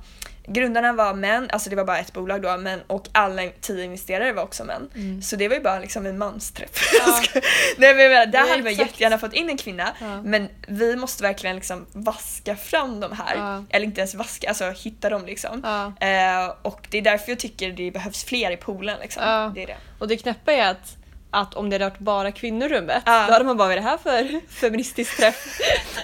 Grundarna 0.46 0.92
var 0.92 1.14
män, 1.14 1.48
alltså 1.52 1.70
det 1.70 1.76
var 1.76 1.84
bara 1.84 1.98
ett 1.98 2.12
bolag 2.12 2.42
då, 2.42 2.56
men, 2.56 2.80
och 2.86 3.08
alla 3.12 3.42
tio 3.60 3.84
investerare 3.84 4.32
var 4.32 4.42
också 4.42 4.64
män. 4.64 5.22
Så 5.22 5.36
det 5.36 5.48
var 5.48 5.56
ju 5.56 5.62
bara 5.62 5.78
liksom 5.78 6.06
en 6.06 6.18
mansträff. 6.18 6.92
Mm. 7.00 7.22
Ja. 7.34 7.40
Nej 7.78 7.94
men 7.94 8.08
menar, 8.10 8.26
där 8.26 8.38
Ja, 8.38 8.46
hade 8.50 8.62
man 8.62 8.74
jättegärna 8.74 9.18
fått 9.18 9.32
in 9.32 9.48
en 9.50 9.56
kvinna, 9.56 9.88
Ja. 10.00 10.22
men 10.22 10.48
vi 10.68 10.96
måste 10.96 11.22
verkligen 11.22 11.56
liksom 11.56 11.86
vaska 11.92 12.56
fram 12.56 13.00
de 13.00 13.12
här. 13.12 13.36
Ja. 13.36 13.64
Eller 13.70 13.86
inte 13.86 14.00
ens 14.00 14.14
vaska, 14.14 14.48
alltså 14.48 14.70
hitta 14.70 15.08
dem 15.10 15.26
liksom. 15.26 15.64
Eh, 16.00 16.54
och 16.62 16.86
det 16.90 16.98
är 16.98 17.02
därför 17.02 17.32
jag 17.32 17.38
tycker 17.38 17.72
det 17.72 17.90
behövs 17.90 18.24
fler 18.24 18.50
i 18.50 18.56
poolen 18.56 18.98
liksom. 19.02 19.52
Det 19.54 19.62
är 19.62 19.66
det. 19.66 19.76
Och 19.98 20.08
det 20.08 20.16
knäppa 20.16 20.52
är 20.52 20.70
att, 20.70 20.96
att 21.32 21.54
om 21.54 21.70
det 21.70 21.74
hade 21.74 21.84
varit 21.84 21.98
bara 21.98 22.32
kvinnor 22.32 22.66
i 22.66 22.74
rummet, 22.74 23.02
då 23.06 23.10
hade 23.12 23.44
man 23.44 23.56
bara 23.56 23.68
vad 23.68 23.72
är 23.72 23.76
det 23.76 23.82
här 23.88 23.96
för 23.98 24.40
feministisk 24.60 25.16
träff? 25.16 25.58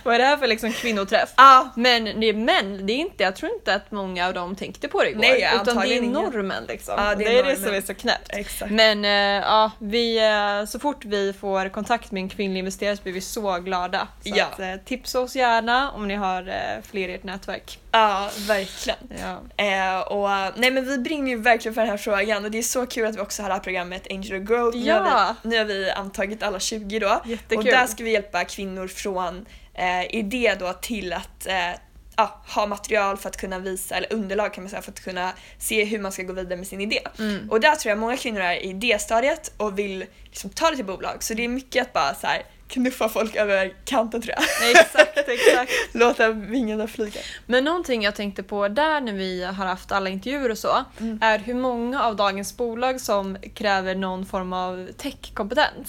vad 0.04 0.14
är 0.14 0.18
det 0.18 0.24
här 0.24 0.36
för 0.36 0.46
liksom 0.46 0.72
kvinnoträff? 0.72 1.28
Ja, 1.36 1.68
Men 1.76 2.04
det 2.04 2.26
är 2.28 2.34
män, 2.34 2.86
det 2.86 2.92
är 2.92 2.96
inte, 2.96 3.22
jag 3.22 3.36
tror 3.36 3.52
inte 3.52 3.74
att 3.74 3.90
många 3.90 4.26
av 4.26 4.34
dem 4.34 4.56
tänkte 4.56 4.88
på 4.88 5.02
det 5.02 5.10
igår. 5.10 5.20
Nej, 5.20 5.48
utan 5.62 5.76
det 5.80 5.96
är 5.98 6.02
normen 6.02 6.64
liksom. 6.68 6.94
Ja, 6.98 7.14
det 7.14 7.24
det 7.24 7.38
är 7.38 7.44
är 7.44 7.50
det 7.50 7.56
som 7.56 7.74
är 7.74 7.80
så 7.80 7.94
knäppt. 7.94 8.28
exakt. 8.34 8.70
Men 8.72 9.04
eh, 9.04 9.46
ja, 9.48 9.70
vi, 9.78 10.18
eh, 10.18 10.66
så 10.66 10.78
fort 10.78 11.04
vi 11.04 11.32
får 11.32 11.68
kontakt 11.68 12.10
med 12.10 12.20
en 12.22 12.28
kvinnlig 12.28 12.58
investerare 12.58 12.96
så 12.96 13.02
blir 13.02 13.12
vi 13.12 13.20
så 13.20 13.58
glada. 13.58 14.08
Så 14.22 14.28
Ja. 14.36 14.44
att, 14.44 14.60
eh, 14.60 14.74
tipsa 14.84 15.20
oss 15.20 15.36
gärna 15.36 15.90
om 15.90 16.08
ni 16.08 16.14
har 16.14 16.52
fler 16.90 17.08
i 17.08 17.14
ert 17.14 17.24
nätverk. 17.24 17.78
Ja, 17.92 18.30
verkligen. 18.48 18.98
Ja. 19.20 19.64
Eh, 19.64 20.00
och, 20.00 20.58
nej 20.60 20.70
men 20.70 20.84
vi 20.86 20.98
brinner 20.98 21.30
ju 21.30 21.36
verkligen 21.36 21.74
för 21.74 21.80
den 21.80 21.90
här 21.90 21.96
frågan 21.96 22.44
och 22.44 22.50
det 22.50 22.58
är 22.58 22.62
så 22.62 22.86
kul 22.86 23.06
att 23.06 23.16
vi 23.16 23.20
också 23.20 23.42
har 23.42 23.48
det 23.48 23.54
här 23.54 23.60
programmet 23.62 24.06
Angel 24.10 24.42
of 24.42 24.48
Growth. 24.48 24.78
Nu, 24.78 24.84
Ja. 24.84 24.94
har 24.98 25.34
vi, 25.42 25.48
nu 25.48 25.58
har 25.58 25.64
vi 25.64 25.90
antagit 25.90 26.42
alla 26.42 26.60
20 26.60 26.98
då. 26.98 27.22
Jättekul. 27.24 27.58
Och 27.58 27.64
där 27.64 27.86
ska 27.86 28.04
vi 28.04 28.10
hjälpa 28.12 28.44
kvinnor 28.44 28.88
från 28.88 29.46
eh, 29.74 30.14
idé 30.16 30.56
då 30.60 30.72
till 30.72 31.12
att 31.12 31.46
eh, 31.46 31.70
ja, 32.16 32.40
ha 32.54 32.66
material 32.66 33.16
för 33.16 33.28
att 33.28 33.36
kunna 33.36 33.58
visa, 33.58 33.94
eller 33.96 34.12
underlag 34.12 34.54
kan 34.54 34.64
man 34.64 34.70
säga, 34.70 34.82
för 34.82 34.92
att 34.92 35.00
kunna 35.04 35.32
se 35.58 35.84
hur 35.84 35.98
man 35.98 36.12
ska 36.12 36.22
gå 36.22 36.32
vidare 36.32 36.56
med 36.56 36.66
sin 36.66 36.80
idé. 36.80 37.00
Mm. 37.18 37.50
Och 37.50 37.60
där 37.60 37.74
tror 37.74 37.90
jag 37.90 37.98
många 37.98 38.16
kvinnor 38.16 38.40
är 38.40 38.54
i 38.54 38.68
idéstadiet 38.70 39.52
och 39.56 39.78
vill 39.78 40.04
liksom 40.24 40.50
ta 40.50 40.70
det 40.70 40.76
till 40.76 40.84
bolag. 40.84 41.22
Så 41.22 41.34
det 41.34 41.44
är 41.44 41.48
mycket 41.48 41.82
att 41.82 41.92
bara 41.92 42.14
så 42.14 42.26
här, 42.26 42.42
knuffa 42.68 43.08
folk 43.08 43.34
över 43.36 43.72
kanten 43.84 44.22
tror 44.22 44.34
jag. 44.36 44.44
Nej, 44.60 44.70
exakt, 44.72 45.28
exakt. 45.28 45.72
Låta 45.92 46.30
vingarna 46.30 46.86
flyga. 46.86 47.20
Men 47.46 47.64
någonting 47.64 48.02
jag 48.02 48.14
tänkte 48.14 48.42
på 48.42 48.68
där 48.68 49.00
när 49.00 49.12
vi 49.12 49.44
har 49.44 49.66
haft 49.66 49.92
alla 49.92 50.10
intervjuer 50.10 50.50
och 50.50 50.58
så 50.58 50.84
Mm. 51.00 51.18
är 51.22 51.38
hur 51.38 51.54
många 51.54 52.02
av 52.02 52.16
dagens 52.16 52.56
bolag 52.56 53.00
som 53.00 53.36
kräver 53.54 53.94
någon 53.94 54.26
form 54.26 54.52
av 54.52 54.88
techkompetens. 54.96 55.88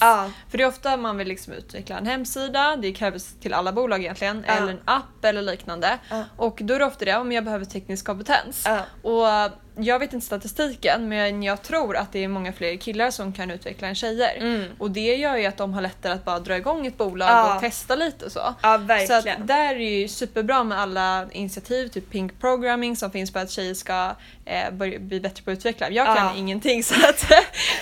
För 0.50 0.58
det 0.58 0.64
är 0.64 0.68
ofta 0.68 0.98
man 0.98 1.18
vill 1.18 1.28
liksom 1.28 1.54
utveckla 1.54 1.98
en 1.98 2.06
hemsida, 2.06 2.76
det 2.76 2.92
krävs 2.92 3.34
till 3.42 3.54
alla 3.54 3.72
bolag 3.72 4.00
egentligen, 4.00 4.44
Ja. 4.48 4.54
eller 4.54 4.72
en 4.72 4.80
app 4.86 5.26
eller 5.26 5.42
liknande. 5.42 5.98
Ja. 6.10 6.24
Och 6.38 6.60
då 6.62 6.74
är 6.74 6.80
det 6.80 6.86
ofta 6.86 7.06
det 7.06 7.16
om 7.16 7.32
jag 7.32 7.44
behöver 7.44 7.66
teknisk 7.66 8.06
kompetens. 8.06 8.66
Och 9.04 9.26
jag 9.76 10.00
vet 10.00 10.14
inte 10.14 10.26
statistiken 10.26 11.10
men 11.10 11.44
jag 11.44 11.62
tror 11.62 11.98
att 11.98 12.12
det 12.12 12.24
är 12.24 12.28
många 12.28 12.54
fler 12.54 12.76
killar 12.78 13.12
som 13.12 13.34
kan 13.34 13.52
utveckla 13.52 13.88
än 13.88 13.96
tjejer. 13.96 14.38
Mm. 14.38 14.64
Och 14.78 14.92
det 14.92 15.16
gör 15.16 15.38
ju 15.38 15.46
att 15.46 15.58
de 15.58 15.74
har 15.74 15.82
lättare 15.82 16.14
att 16.14 16.26
bara 16.26 16.40
dra 16.40 16.58
igång 16.58 16.88
ett 16.88 16.98
bolag 16.98 17.30
Ja. 17.30 17.56
och 17.56 17.62
testa 17.62 17.96
lite 17.96 18.26
och 18.26 18.32
så. 18.32 18.56
Ja, 18.62 18.80
Så 19.08 19.14
att 19.14 19.48
där 19.48 19.76
är 19.76 20.00
ju 20.00 20.08
superbra 20.08 20.64
med 20.64 20.80
alla 20.80 21.28
initiativ, 21.32 21.88
typ 21.88 22.10
Pink 22.10 22.40
Programming 22.40 22.96
som 22.96 23.12
finns 23.12 23.34
för 23.34 23.40
att 23.40 23.52
tjejer 23.52 23.74
ska 23.74 24.16
eh, 24.50 24.72
bli 25.00 25.20
bättre 25.20 25.44
på 25.44 25.52
att 25.52 25.58
utveckla. 25.58 25.90
Jag 25.90 26.06
kan 26.06 26.16
Ja. 26.18 26.34
ingenting 26.36 26.84
så 26.90 26.94
att 27.10 27.26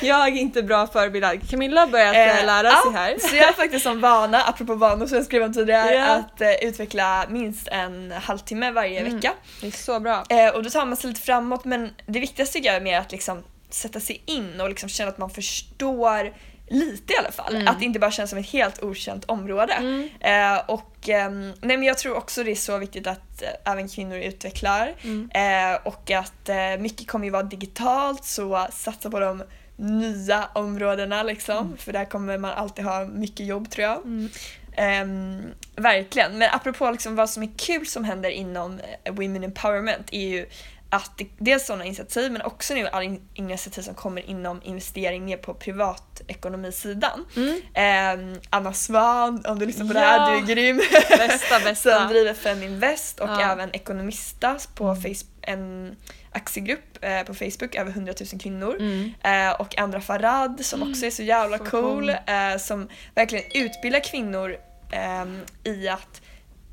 jag 0.01 0.27
är 0.27 0.31
inte 0.31 0.63
bra 0.63 0.87
förebild. 0.87 1.49
Camilla 1.49 1.81
har 1.81 1.87
börjat 1.87 2.15
eh, 2.15 2.39
Eh, 2.39 2.45
lära 2.45 2.67
ja, 2.67 2.81
sig 2.85 2.93
här. 2.93 3.15
Så 3.19 3.35
jag 3.35 3.45
har 3.45 3.53
faktiskt 3.53 3.83
som 3.83 4.01
vana, 4.01 4.41
apropå 4.43 4.75
vanor 4.75 5.05
som 5.07 5.17
jag 5.17 5.25
skrev 5.25 5.43
om 5.43 5.53
tidigare, 5.53 5.93
Ja. 5.93 6.05
att 6.05 6.41
eh, 6.41 6.51
utveckla 6.67 7.25
minst 7.29 7.67
en 7.67 8.11
halvtimme 8.11 8.71
varje 8.71 8.99
Mm. 8.99 9.15
vecka. 9.15 9.33
Det 9.61 9.67
är 9.67 9.71
så 9.71 9.99
bra. 9.99 10.23
Eh, 10.29 10.49
och 10.55 10.63
då 10.63 10.69
tar 10.69 10.85
man 10.85 10.97
sig 10.97 11.09
lite 11.09 11.21
framåt 11.21 11.65
men 11.65 11.89
det 12.05 12.19
viktigaste 12.19 12.53
tycker 12.53 12.67
jag 12.69 12.75
är 12.75 12.81
mer 12.81 12.99
att 12.99 13.11
liksom 13.11 13.43
sätta 13.69 13.99
sig 13.99 14.21
in 14.25 14.61
och 14.61 14.69
liksom 14.69 14.89
känna 14.89 15.09
att 15.09 15.17
man 15.17 15.29
förstår 15.29 16.33
lite 16.67 17.13
i 17.13 17.17
alla 17.17 17.31
fall. 17.31 17.55
Mm. 17.55 17.67
Att 17.67 17.79
det 17.79 17.85
inte 17.85 17.99
bara 17.99 18.11
känns 18.11 18.29
som 18.29 18.39
ett 18.39 18.49
helt 18.49 18.83
okänt 18.83 19.25
område. 19.25 19.73
Mm. 19.73 20.09
Eh, 20.19 20.61
och 20.67 21.09
ehm, 21.09 21.53
nej 21.61 21.77
men 21.77 21.83
jag 21.83 21.97
tror 21.97 22.15
också 22.15 22.43
det 22.43 22.51
är 22.51 22.55
så 22.55 22.77
viktigt 22.77 23.07
att 23.07 23.41
eh, 23.41 23.71
även 23.71 23.89
kvinnor 23.89 24.17
utvecklar. 24.17 24.93
Mm. 25.03 25.29
Eh, 25.33 25.79
och 25.83 26.11
att 26.11 26.49
eh, 26.49 26.77
mycket 26.79 27.07
kommer 27.07 27.25
ju 27.25 27.31
vara 27.31 27.43
digitalt 27.43 28.25
så 28.25 28.67
satsa 28.71 29.09
på 29.09 29.19
de 29.19 29.43
nya 29.75 30.49
områdena 30.53 31.23
liksom. 31.23 31.77
För 31.77 31.93
där 31.93 32.05
kommer 32.05 32.37
man 32.37 32.51
alltid 32.51 32.85
ha 32.85 33.05
mycket 33.05 33.45
jobb 33.45 33.69
tror 33.69 33.87
jag. 33.87 33.97
Mm. 33.97 34.29
Ehm, 34.77 35.41
verkligen. 35.75 36.37
Men 36.37 36.49
apropå 36.53 36.91
liksom 36.91 37.15
vad 37.15 37.29
som 37.29 37.43
är 37.43 37.49
kul 37.57 37.87
som 37.87 38.03
händer 38.03 38.29
inom 38.29 38.79
eh, 39.03 39.13
Women 39.13 39.43
Empowerment 39.43 40.09
är 40.11 40.27
ju 40.27 40.45
att 40.89 41.11
det, 41.17 41.27
dels 41.37 41.65
sådana 41.65 41.85
initiativ 41.85 42.31
men 42.31 42.41
också 42.41 42.73
nu 42.73 42.87
alla 42.87 43.03
in- 43.03 43.27
initiativ 43.33 43.81
som 43.81 43.93
kommer 43.93 44.29
inom 44.29 44.61
investering 44.63 45.25
mer 45.25 45.37
på 45.37 45.53
privatekonomisidan. 45.53 47.25
Mm. 47.35 47.61
Ehm, 47.73 48.39
Anna 48.49 48.73
Svan, 48.73 49.43
om 49.47 49.59
du 49.59 49.65
lyssnar 49.65 49.87
på 49.87 49.93
det 49.93 49.99
Ja. 49.99 50.05
här, 50.07 50.31
du 50.31 50.37
är 50.37 50.55
grym. 50.55 50.77
Bästa, 51.17 51.59
bästa. 51.63 51.99
som 51.99 52.07
driver 52.07 52.33
Feminvest 52.33 53.19
och 53.19 53.29
Ja. 53.29 53.51
även 53.51 53.69
Ekonomista 53.75 54.57
på 54.75 54.95
face- 54.95 55.25
en 55.41 55.95
aktiegrupp 56.31 56.97
eh, 57.01 57.21
på 57.23 57.33
Facebook, 57.33 57.75
över 57.75 57.91
100 57.91 58.13
000 58.33 58.39
kvinnor. 58.41 58.75
Mm. 58.79 59.13
Eh, 59.23 59.61
och 59.61 59.77
Andra 59.77 60.01
Farad 60.01 60.65
som 60.65 60.89
också 60.91 61.05
är 61.05 61.11
så 61.11 61.23
jävla 61.23 61.57
Så 61.57 61.63
cool. 61.65 61.81
cool. 61.81 62.09
Eh, 62.09 62.57
som 62.59 62.89
verkligen 63.15 63.45
utbildar 63.53 63.99
kvinnor 63.99 64.57
ehm, 64.91 65.41
i 65.63 65.87
att 65.89 66.21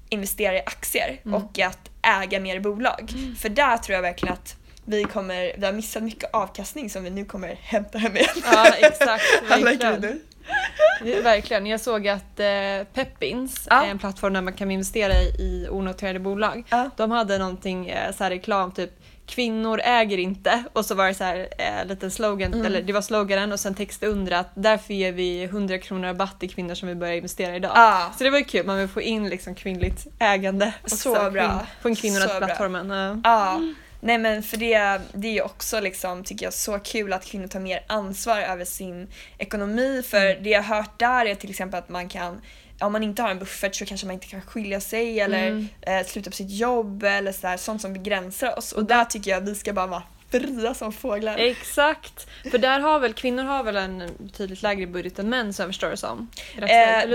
investera 0.09 0.57
i 0.57 0.61
aktier 0.61 1.21
Mm. 1.25 1.35
och 1.43 1.59
att 1.59 1.91
äga 2.23 2.41
mer 2.41 2.61
bolag. 2.61 3.13
För 3.39 3.49
där 3.49 3.77
tror 3.77 3.95
jag 3.95 4.03
verkligen 4.03 4.33
att 4.35 4.57
vi 4.87 5.05
kommer, 5.05 5.53
vi 5.59 5.67
har 5.67 5.73
missat 5.73 6.03
mycket 6.03 6.31
avkastning 6.35 6.91
som 6.91 7.05
vi 7.05 7.11
nu 7.11 7.25
kommer 7.25 7.55
hämta 7.63 7.99
hem 7.99 8.17
igen. 8.17 8.29
Ja 8.45 8.67
exakt, 8.79 9.23
Alla 9.51 9.65
verkligen. 9.65 10.01
kvinnor. 10.01 10.17
Ja, 11.05 11.21
Verkligen. 11.23 11.67
Jag 11.67 11.81
såg 11.81 12.09
att 12.09 12.41
eh, 12.41 12.47
Peppins, 12.95 13.67
Ja. 13.71 13.85
är 13.85 13.91
en 13.91 13.99
plattform 13.99 14.33
där 14.33 14.41
man 14.41 14.53
kan 14.53 14.71
investera 14.71 15.13
i, 15.15 15.27
i 15.39 15.67
onoterade 15.71 16.19
bolag, 16.19 16.65
Ja. 16.71 16.91
de 16.97 17.11
hade 17.11 17.39
någonting 17.39 17.89
eh, 17.89 18.13
så 18.13 18.25
här 18.25 18.31
reklam 18.31 18.73
typ 18.73 18.91
Kvinnor 19.27 19.81
äger 19.85 20.19
inte 20.19 20.65
och 20.73 20.85
så 20.85 20.95
var 20.95 21.07
det 21.07 21.15
så 21.15 21.25
här 21.25 21.49
eh, 21.59 21.87
liten 21.87 22.11
slogan, 22.11 22.55
Mm. 22.55 22.67
eller 22.67 22.83
det 22.83 22.93
var 22.93 23.01
sloganen 23.03 23.53
och 23.53 23.61
sen 23.61 23.75
text 23.75 24.03
under 24.03 24.33
att 24.33 24.51
därför 24.55 24.95
ger 24.95 25.13
vi 25.13 25.45
100 25.45 25.79
kronor 25.79 26.09
rabatt 26.09 26.41
till 26.41 26.51
kvinnor 26.51 26.75
som 26.75 26.89
vill 26.89 26.97
börja 26.97 27.15
investera 27.15 27.57
idag. 27.57 27.73
Ja. 27.75 28.13
Så 28.19 28.25
det 28.25 28.31
var 28.31 28.39
ju 28.39 28.45
kul, 28.45 28.67
man 28.67 28.79
vill 28.79 28.89
få 28.89 29.01
in 29.03 29.29
liksom 29.29 29.55
kvinnligt 29.55 30.07
ägande. 30.19 30.73
också. 30.83 30.97
Så 30.97 31.31
bra. 31.31 31.67
Få 31.83 31.89
in- 31.89 31.97
kvinnorna 31.97 32.27
till 32.27 32.37
plattformen. 32.37 32.91
Ja. 32.91 33.19
Ja, 33.25 33.61
nej 34.01 34.19
men 34.19 34.43
för 34.43 34.57
det, 34.57 35.01
det 35.13 35.29
är 35.29 35.33
ju 35.33 35.43
också 35.43 35.81
liksom, 35.81 36.25
tycker 36.25 36.47
jag, 36.47 36.53
så 36.55 36.79
kul 36.79 37.13
att 37.13 37.25
kvinnor 37.25 37.47
tar 37.47 37.61
mer 37.61 37.81
ansvar 37.87 38.41
över 38.41 38.65
sin 38.65 39.09
ekonomi. 39.39 40.03
För 40.09 40.31
Mm. 40.31 40.43
det 40.43 40.51
jag 40.51 40.63
har 40.63 40.77
hört 40.77 40.99
där 40.99 41.27
är 41.27 41.35
till 41.35 41.51
exempel 41.51 41.79
att 41.79 41.89
man 41.89 42.09
kan 42.09 42.41
om 42.81 42.93
man 42.93 43.03
inte 43.03 43.23
har 43.23 43.31
en 43.31 43.39
buffert 43.39 43.75
så 43.75 43.87
kanske 43.87 44.07
man 44.07 44.15
inte 44.15 44.27
kan 44.27 44.43
skilja 44.43 44.81
sig 44.81 45.21
eller 45.21 45.47
Mm. 45.49 45.69
eh, 45.81 46.07
sluta 46.07 46.31
på 46.31 46.37
sitt 46.37 46.51
jobb 46.51 47.03
eller 47.03 47.33
så 47.33 47.47
här, 47.47 47.57
sånt 47.57 47.83
som 47.83 47.93
begränsar 47.93 48.59
oss. 48.59 48.73
Och 48.73 48.85
där 48.85 49.05
tycker 49.05 49.31
jag 49.31 49.43
att 49.43 49.49
vi 49.49 49.55
ska 49.55 49.73
bara 49.73 49.87
vara 49.87 50.03
fria 50.41 50.75
som 50.75 50.93
fåglar. 50.93 51.37
Exakt, 51.39 52.27
för 52.51 52.59
där 52.59 52.81
har 52.81 52.99
väl 53.01 53.13
kvinnor 53.13 53.45
har 53.45 53.63
väl 53.63 53.77
en 53.77 54.11
betydligt 54.19 54.63
lägre 54.63 54.87
budget 54.87 55.19
än 55.19 55.29
män 55.29 55.53
så 55.55 55.63
jag 55.63 55.69
förstår 55.69 55.91
det 55.91 55.97
som. 55.97 56.29
Eh, 56.57 56.63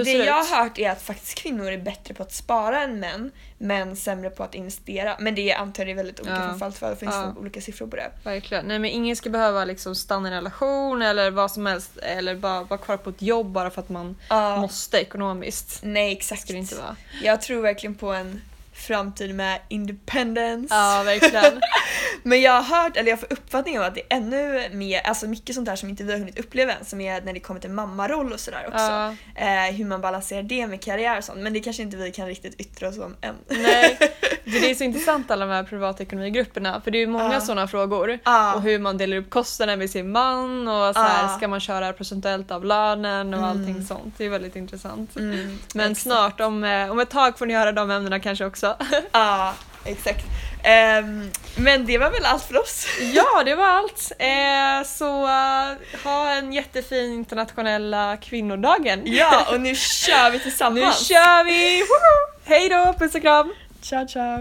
det 0.03 0.11
jag 0.11 0.43
har 0.43 0.63
hört 0.63 0.79
är 0.79 0.89
att 0.91 1.01
faktiskt 1.01 1.37
kvinnor 1.37 1.71
är 1.71 1.77
bättre 1.77 2.13
på 2.13 2.23
att 2.23 2.33
spara 2.33 2.81
än 2.83 2.99
män 2.99 3.31
men 3.57 3.95
sämre 3.95 4.29
på 4.29 4.43
att 4.43 4.55
investera. 4.55 5.15
Men 5.19 5.35
det 5.35 5.51
är 5.51 5.95
väldigt 5.95 6.19
olika 6.19 6.35
Ja. 6.35 6.47
från 6.49 6.59
fall 6.59 6.71
till 6.71 6.79
fall. 6.79 6.89
Det 6.89 6.95
finns 6.95 7.13
Ja. 7.15 7.33
olika 7.39 7.61
siffror 7.61 7.87
på 7.87 7.95
det. 7.95 8.11
Verkligen. 8.23 8.65
Nej 8.65 8.79
men 8.79 8.89
ingen 8.91 9.15
ska 9.15 9.29
behöva 9.29 9.65
liksom 9.65 9.95
stanna 9.95 10.27
i 10.29 10.31
en 10.31 10.35
relation 10.35 11.01
eller 11.01 11.31
vad 11.31 11.51
som 11.51 11.65
helst 11.65 11.97
eller 11.97 12.35
bara 12.35 12.63
vara 12.63 12.77
kvar 12.79 12.97
på 12.97 13.09
ett 13.09 13.21
jobb 13.21 13.47
bara 13.51 13.69
för 13.69 13.81
att 13.81 13.89
man 13.89 14.15
Ja. 14.29 14.57
måste 14.61 14.97
ekonomiskt. 14.97 15.79
Nej 15.83 16.11
exakt. 16.11 16.41
Ska 16.41 16.53
det 16.53 16.59
inte 16.59 16.75
vara. 16.75 16.95
Jag 17.23 17.41
tror 17.41 17.61
verkligen 17.61 17.95
på 17.95 18.11
en 18.13 18.41
framtid 18.73 19.35
med 19.35 19.59
independence. 19.67 20.75
Ja 20.75 21.03
verkligen. 21.05 21.61
Men 22.23 22.41
jag 22.41 22.61
har 22.61 22.83
hört, 22.83 22.97
eller 22.97 23.09
jag 23.09 23.19
får 23.19 23.33
uppfattningen 23.33 23.81
av 23.81 23.87
att 23.87 23.95
det 23.95 24.01
är 24.01 24.17
ännu 24.17 24.69
mer, 24.71 25.01
alltså 25.01 25.27
mycket 25.27 25.55
sånt 25.55 25.69
här 25.69 25.75
som 25.75 25.89
inte 25.89 26.03
vi 26.03 26.11
har 26.11 26.19
hunnit 26.19 26.39
uppleva 26.39 26.73
än 26.73 26.85
som 26.85 27.01
är 27.01 27.21
när 27.21 27.33
det 27.33 27.39
kommer 27.39 27.59
till 27.59 27.69
mammaroll 27.69 28.33
och 28.33 28.39
sådär 28.39 28.63
också. 28.67 28.79
Ja. 28.79 29.15
Eh, 29.35 29.75
hur 29.75 29.85
man 29.85 30.01
balanserar 30.01 30.43
det 30.43 30.67
med 30.67 30.81
karriär 30.83 31.17
och 31.17 31.23
sånt. 31.23 31.39
Men 31.39 31.53
det 31.53 31.59
kanske 31.59 31.81
inte 31.83 31.97
vi 31.97 32.11
kan 32.11 32.27
riktigt 32.27 32.59
yttra 32.61 32.87
oss 32.87 32.97
om 32.99 33.15
än. 33.21 33.35
Nej, 33.47 33.97
det 34.43 34.71
är 34.71 34.75
så 34.75 34.83
intressant 34.83 35.31
alla 35.31 35.45
de 35.45 35.51
här 35.51 35.63
privatekonomigrupperna 35.63 36.81
för 36.81 36.91
det 36.91 36.97
är 36.97 36.99
ju 36.99 37.07
många 37.07 37.33
Ja. 37.33 37.41
sådana 37.41 37.67
frågor. 37.67 38.19
Ja. 38.23 38.53
Och 38.53 38.61
hur 38.61 38.79
man 38.79 38.97
delar 38.97 39.17
upp 39.17 39.29
kostnaden 39.29 39.79
med 39.79 39.89
sin 39.89 40.11
man 40.11 40.67
och 40.67 40.95
så 40.95 41.01
här, 41.01 41.37
ska 41.37 41.47
man 41.47 41.59
köra 41.59 41.93
procentuellt 41.93 42.51
av 42.51 42.65
lönen 42.65 43.33
och 43.33 43.39
Mm. 43.39 43.49
allting 43.49 43.85
sånt. 43.85 44.13
Det 44.17 44.25
är 44.25 44.29
väldigt 44.29 44.55
intressant. 44.55 45.15
Mm, 45.15 45.59
Men 45.73 45.95
snart, 45.95 46.39
om, 46.41 46.63
eh, 46.63 46.91
om 46.91 46.99
ett 46.99 47.09
tag 47.09 47.39
får 47.39 47.45
ni 47.45 47.53
höra 47.53 47.71
de 47.71 47.91
ämnena 47.91 48.19
kanske 48.19 48.45
också. 48.45 48.75
Ja, 49.11 49.53
exakt. 49.85 50.25
Ehm, 50.63 51.31
men 51.55 51.85
det 51.85 51.97
var 51.97 52.09
väl 52.09 52.25
allt 52.25 52.43
för 52.43 52.57
oss. 52.61 52.85
Ja, 53.13 53.43
det 53.45 53.55
var 53.55 53.65
allt. 53.67 54.11
Eh, 54.19 54.87
så 54.87 55.23
eh, 55.27 56.03
ha 56.03 56.29
en 56.31 56.53
jättefin 56.53 57.13
internationella 57.13 58.17
kvinnodagen. 58.17 59.01
Ja, 59.05 59.45
och 59.51 59.61
nu 59.61 59.75
kör 60.05 60.29
vi 60.31 60.37
Nu 60.37 60.43
tillsammans. 60.43 61.07
kör 61.07 61.43
vi! 61.43 61.79
Woho! 61.81 62.39
Hej 62.45 62.69
då, 62.69 62.93
puss 62.99 63.15
och 63.15 63.21
kram! 63.21 63.53
Ciao, 63.81 64.07
ciao. 64.07 64.37